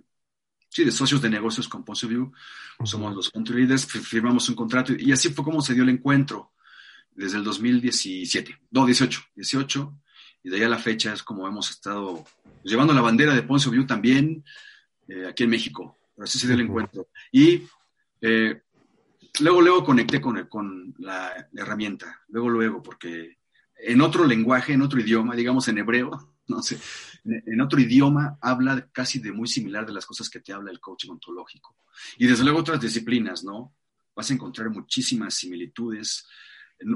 [0.68, 2.32] sí, de socios de negocios con View,
[2.84, 6.52] somos los country leaders, firmamos un contrato y así fue como se dio el encuentro
[7.10, 9.98] desde el 2017, no, 18, 18,
[10.44, 12.24] y de ahí a la fecha es como hemos estado
[12.64, 14.44] llevando la bandera de Ponce View también
[15.08, 17.08] eh, aquí en México, pero así se dio el encuentro.
[17.30, 17.62] Y
[18.20, 18.62] eh,
[19.40, 23.38] luego, luego conecté con, con la, herramienta, luego, luego, porque
[23.76, 26.78] en otro lenguaje, en otro idioma, digamos en hebreo, no sé,
[27.24, 30.80] en otro idioma habla casi de muy similar de las cosas que te habla el
[30.80, 31.76] coaching ontológico.
[32.18, 33.74] Y desde luego otras disciplinas, ¿no?
[34.14, 36.26] Vas a encontrar muchísimas similitudes,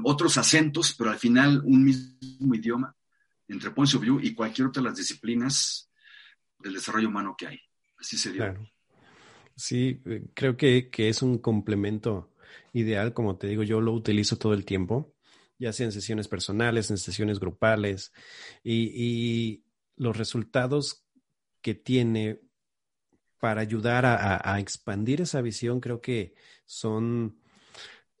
[0.03, 2.95] otros acentos, pero al final un mismo idioma
[3.47, 5.89] entre Points View y cualquier otra de las disciplinas
[6.59, 7.59] del desarrollo humano que hay.
[7.97, 8.53] Así se dio.
[9.57, 12.31] Sí, eh, creo que, es un complemento
[12.71, 15.13] ideal, como te digo, yo lo utilizo todo el tiempo,
[15.59, 18.13] ya sea en sesiones personales, en sesiones grupales,
[18.63, 19.63] y,
[19.97, 21.03] los resultados
[21.59, 22.39] que tiene
[23.39, 26.35] para ayudar a expandir esa visión creo que
[26.67, 27.35] son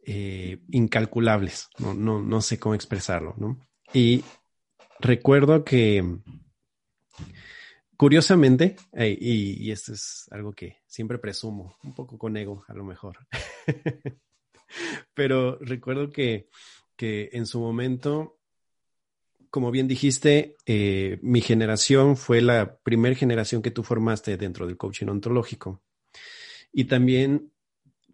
[0.09, 3.59] eh, incalculables, no, no, no, sé cómo expresarlo, ¿no?
[3.93, 4.23] Y
[5.01, 6.01] recuerdo que,
[7.97, 12.83] curiosamente, eh, y, esto es algo que siempre presumo, un poco con ego a lo
[12.83, 13.19] mejor,
[15.13, 16.49] pero recuerdo que,
[16.95, 18.39] que en su momento,
[19.51, 24.75] como bien dijiste, eh, mi generación fue la primera generación que tú formaste dentro del
[24.75, 25.83] coaching ontológico.
[26.73, 27.51] Y también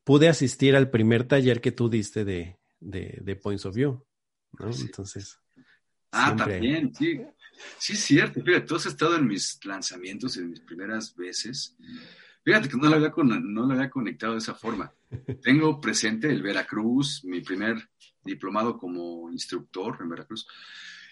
[0.03, 4.05] pude asistir al primer taller que tú diste de, de, Points of View,
[4.59, 4.71] ¿no?
[4.71, 5.39] Entonces.
[6.11, 7.21] Ah, también, sí.
[7.77, 8.43] Sí, es cierto.
[8.43, 11.77] Fíjate, tú has estado en mis lanzamientos, en mis primeras veces.
[12.43, 14.91] Fíjate que no lo había, no lo había conectado de esa forma.
[15.41, 17.89] Tengo presente el Veracruz, mi primer
[18.23, 20.45] diplomado como instructor en Veracruz.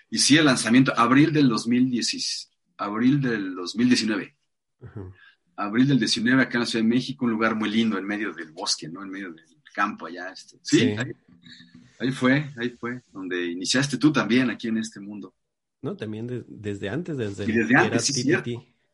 [0.09, 4.35] Y sí, el lanzamiento, abril del 2010, abril del 2019.
[5.55, 8.33] Abril del 19 acá en la Ciudad de México, un lugar muy lindo en medio
[8.33, 9.03] del bosque, ¿no?
[9.03, 10.31] En medio del campo allá.
[10.31, 10.59] Este.
[10.63, 10.95] Sí,
[11.99, 15.35] Ahí, fue, ahí fue, donde iniciaste tú también aquí en este mundo.
[15.83, 18.33] No, también desde antes, desde, y desde antes, sí,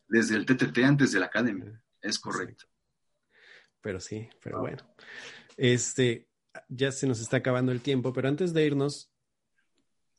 [0.06, 2.66] desde el TTT, antes de la academia, es correcto.
[3.80, 4.82] Pero sí, pero bueno.
[5.56, 6.28] Este,
[6.68, 9.10] ya se nos está acabando el tiempo, pero antes de irnos,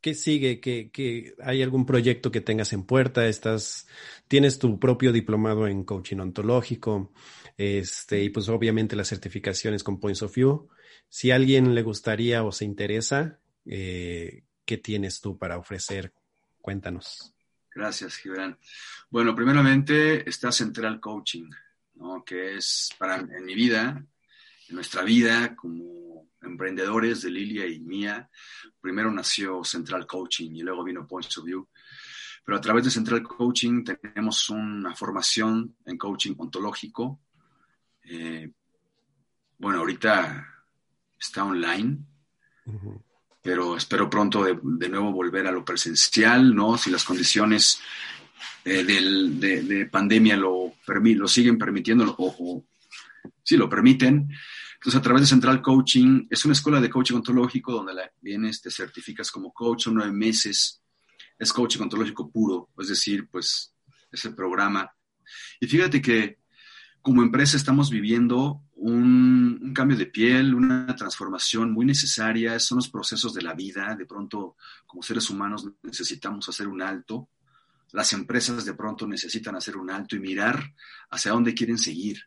[0.02, 0.60] ¿qué sigue?
[0.60, 3.28] ¿Qué, hay algún proyecto que tengas en puerta?
[3.28, 3.88] Estás,
[4.28, 7.12] tienes tu propio diplomado en coaching ontológico,
[7.58, 10.70] este, y pues obviamente las certificaciones con Points of View.
[11.10, 16.14] Si a alguien le gustaría o se interesa, eh, ¿qué tienes tú para ofrecer?
[16.62, 17.34] Cuéntanos.
[17.74, 18.58] Gracias, Gibran.
[19.10, 21.50] Bueno, primeramente está Central Coaching,
[22.00, 22.24] ¿no?
[22.24, 24.04] que es para en mi vida,
[24.68, 28.30] en nuestra vida como emprendedores de Lilia y mía,
[28.80, 31.68] primero nació Central Coaching y luego vino Points of View.
[32.44, 37.20] Pero a través de Central Coaching tenemos una formación en coaching ontológico.
[38.04, 38.50] Eh,
[39.58, 40.48] bueno, ahorita
[41.20, 42.00] está online,
[43.42, 46.78] pero espero pronto de, nuevo volver a lo presencial, ¿no?
[46.78, 47.82] Si las condiciones
[48.66, 52.66] eh, de, pandemia lo, lo siguen permitiendo o, o
[53.58, 54.30] lo permiten,
[54.80, 58.62] entonces, a través de Central Coaching, es una escuela de coaching ontológico donde la, vienes,
[58.62, 60.82] te certificas como coach, son nueve meses,
[61.38, 63.76] es coaching ontológico puro, es decir, pues
[64.10, 64.90] ese programa.
[65.60, 66.40] Y fíjate que
[67.02, 72.88] como empresa estamos viviendo un, un, cambio de piel, una transformación muy necesaria, son los
[72.88, 77.28] procesos de la vida, de pronto como seres humanos necesitamos hacer un alto,
[77.92, 80.74] las empresas de pronto necesitan hacer un alto y mirar
[81.10, 82.24] hacia dónde quieren seguir.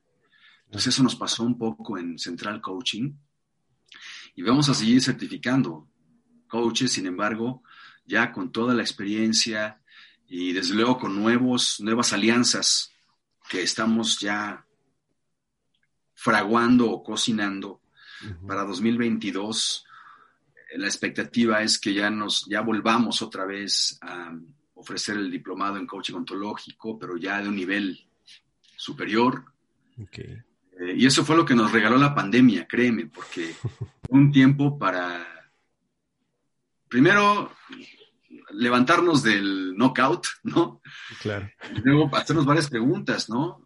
[0.67, 3.13] Entonces eso nos pasó un poco en Central Coaching
[4.35, 5.89] y vamos a seguir certificando
[6.49, 7.63] coaches, sin embargo,
[8.05, 9.81] ya con toda la experiencia
[10.27, 12.91] y desde luego con nuevos, nuevas alianzas
[13.49, 14.67] que estamos ya
[16.15, 17.83] fraguando o cocinando
[18.47, 19.85] para 2022.
[20.77, 24.33] La expectativa es que ya nos ya volvamos otra vez a
[24.83, 27.99] ofrecer el diplomado en coaching ontológico, pero ya de un nivel
[28.77, 29.45] superior.
[30.01, 30.43] Okay.
[30.79, 33.55] Eh, y eso fue lo que nos regaló la pandemia, créeme, porque
[34.11, 35.49] un tiempo para,
[36.89, 37.53] primero,
[38.51, 40.81] levantarnos del knockout, ¿no?
[41.21, 41.51] Claro.
[41.75, 43.65] Y luego hacernos varias preguntas, ¿no?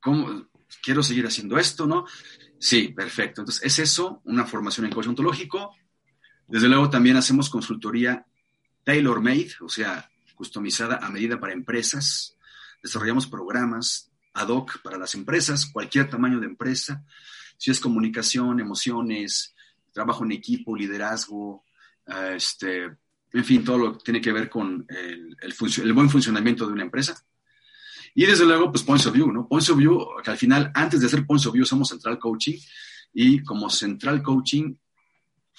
[0.00, 0.48] ¿Cómo
[0.82, 2.06] quiero seguir haciendo esto, no?
[2.58, 3.40] Sí, perfecto.
[3.40, 5.74] Entonces, es eso, una formación en coaching ontológico.
[6.46, 8.26] Desde luego también hacemos consultoría
[8.84, 10.07] tailor-made, o sea,
[10.38, 12.36] customizada a medida para empresas.
[12.80, 17.04] Desarrollamos programas ad hoc para las empresas, cualquier tamaño de empresa,
[17.56, 19.52] si es comunicación, emociones,
[19.92, 21.64] trabajo en equipo, liderazgo,
[22.06, 22.84] eh, este,
[23.32, 27.20] en fin, todo lo que tiene que ver con el, buen funcionamiento de una empresa.
[28.14, 29.48] Y desde luego, pues Points of View, ¿no?
[29.48, 32.58] Points of View, que al final, antes de hacer Points of View, somos Central Coaching
[33.12, 34.76] y como Central Coaching,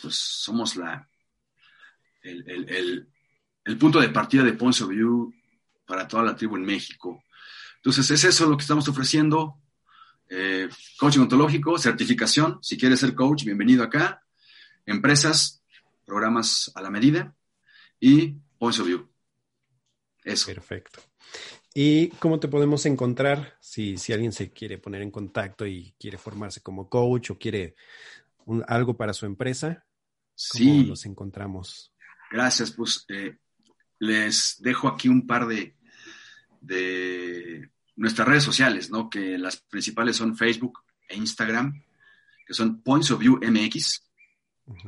[0.01, 1.05] pues somos la,
[2.23, 3.09] el
[3.77, 5.33] punto de partida de Points of View
[5.85, 7.23] para toda la tribu en México.
[7.77, 9.61] Entonces, es eso lo que estamos ofreciendo.
[10.29, 12.59] Eh, coaching ontológico, certificación.
[12.61, 14.23] Si quieres ser coach, bienvenido acá.
[14.85, 15.63] Empresas,
[16.05, 17.35] programas a la medida
[17.99, 19.09] y Points of View.
[20.23, 20.47] Eso.
[20.47, 20.99] Perfecto.
[21.73, 26.17] ¿Y cómo te podemos encontrar si, si alguien se quiere poner en contacto y quiere
[26.17, 27.75] formarse como coach o quiere
[28.67, 29.85] algo para su empresa?
[30.51, 31.93] ¿Cómo nos encontramos?
[32.31, 32.71] Gracias.
[32.71, 33.37] Pues eh,
[33.99, 35.75] les dejo aquí un par de,
[36.61, 39.09] de nuestras redes sociales, ¿no?
[39.09, 41.83] Que las principales son Facebook e Instagram,
[42.45, 44.03] que son Points of View MX,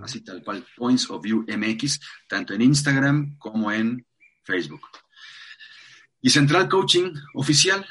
[0.02, 4.06] así tal cual, Points of View MX, tanto en Instagram como en
[4.44, 4.82] Facebook.
[6.22, 7.86] Y Central Coaching Oficial,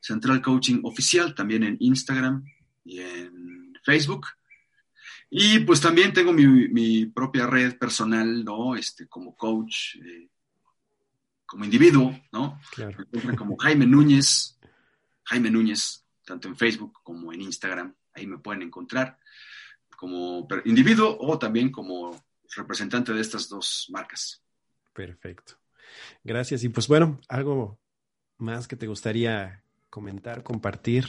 [0.00, 2.44] Central Coaching Oficial, también en Instagram
[2.84, 4.26] y en Facebook.
[5.30, 8.74] Y pues también tengo mi, propia red personal, ¿no?
[8.74, 10.28] Este, como coach, eh,
[11.50, 12.60] como individuo, ¿no?
[12.70, 13.04] Claro.
[13.36, 14.56] como Jaime Núñez,
[15.24, 19.18] Jaime Núñez, tanto en Facebook como en Instagram, ahí me pueden encontrar
[19.96, 22.24] como individuo o también como
[22.54, 24.44] representante de estas dos marcas.
[24.92, 25.58] Perfecto.
[26.22, 26.62] Gracias.
[26.62, 27.80] Y pues bueno, algo
[28.38, 31.08] más que te gustaría comentar, compartir,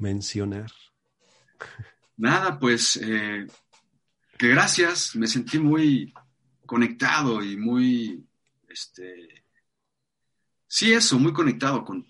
[0.00, 0.72] mencionar.
[2.16, 3.46] Nada, pues eh,
[4.36, 5.14] que gracias.
[5.14, 6.12] Me sentí muy
[6.66, 8.26] conectado y muy
[8.68, 9.43] este,
[10.74, 12.04] sí, eso, muy conectado con,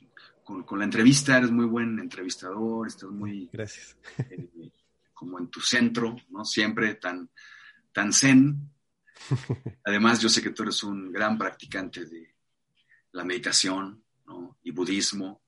[0.78, 3.50] la entrevista, eres muy buen entrevistador, estás muy...
[3.52, 3.94] Gracias.
[4.30, 4.70] Eh,
[5.12, 6.46] como en tu centro, ¿no?
[6.46, 7.28] Siempre tan,
[7.92, 8.70] tan zen.
[9.84, 12.34] Además, yo sé que tú eres un gran practicante de
[13.12, 14.58] la meditación, ¿no?
[14.62, 15.42] Y budismo.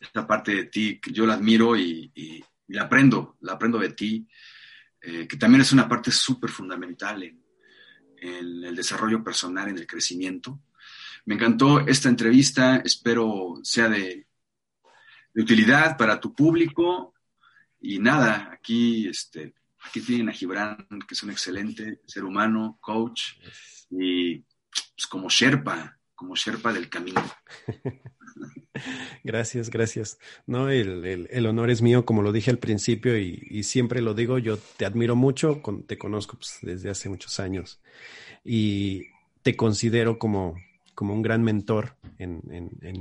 [0.00, 4.28] Esta parte de ti, yo la admiro y, y, aprendo, la aprendo de ti,
[5.00, 7.42] eh, que también es una parte súper fundamental en,
[8.18, 10.60] en el desarrollo personal, en el crecimiento.
[11.26, 14.26] Me encantó esta entrevista, espero sea de,
[15.34, 17.14] utilidad para tu público.
[17.80, 23.38] Y nada, aquí, este, aquí tienen a Gibran, que es un excelente ser humano, coach,
[23.90, 27.22] y pues, como Sherpa, como Sherpa del camino.
[29.24, 30.18] Gracias, gracias.
[30.46, 34.58] No, el, honor es mío, como lo dije al principio y, siempre lo digo, yo
[34.76, 37.80] te admiro mucho, te conozco pues, desde hace muchos años
[38.44, 39.08] y
[39.42, 40.56] te considero como,
[40.94, 42.42] como un gran mentor en,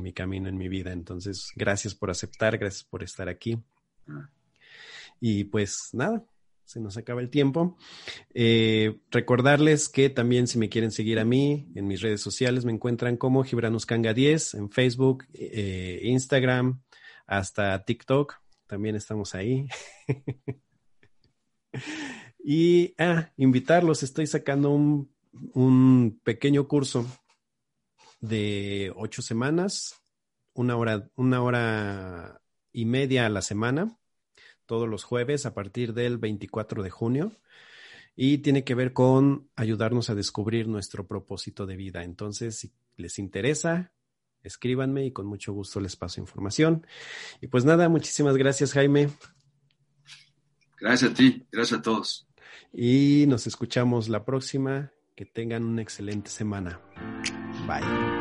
[0.02, 0.92] mi camino, en mi vida.
[0.92, 3.62] Entonces, gracias por aceptar, gracias por estar aquí.
[5.20, 6.24] Y pues nada,
[6.70, 7.78] se nos acaba el tiempo.
[8.34, 12.72] Eh, recordarles que también si me quieren seguir a mí en mis redes sociales me
[12.72, 16.82] encuentran como Gibranuskanga 10 en Facebook, eh, Instagram,
[17.26, 18.36] hasta TikTok.
[18.68, 19.68] También estamos ahí.
[22.44, 25.12] y ah, invitarlos, estoy sacando un,
[25.54, 27.06] un pequeño curso
[28.20, 30.02] de ocho semanas,
[30.54, 32.42] una hora, una hora
[32.72, 33.98] y media a la semana,
[34.66, 37.32] todos los jueves a partir del 24 de junio.
[38.16, 42.04] Y tiene que ver con ayudarnos a descubrir nuestro propósito de vida.
[42.04, 43.94] Entonces, si les interesa,
[44.44, 46.86] escríbanme y con mucho gusto les paso información.
[47.40, 49.10] Y pues nada, muchísimas gracias, Jaime.
[50.80, 52.28] Gracias a ti, gracias a todos.
[52.74, 54.92] Y nos escuchamos la próxima.
[55.16, 56.80] Que tengan una excelente semana.
[57.70, 58.19] Bye.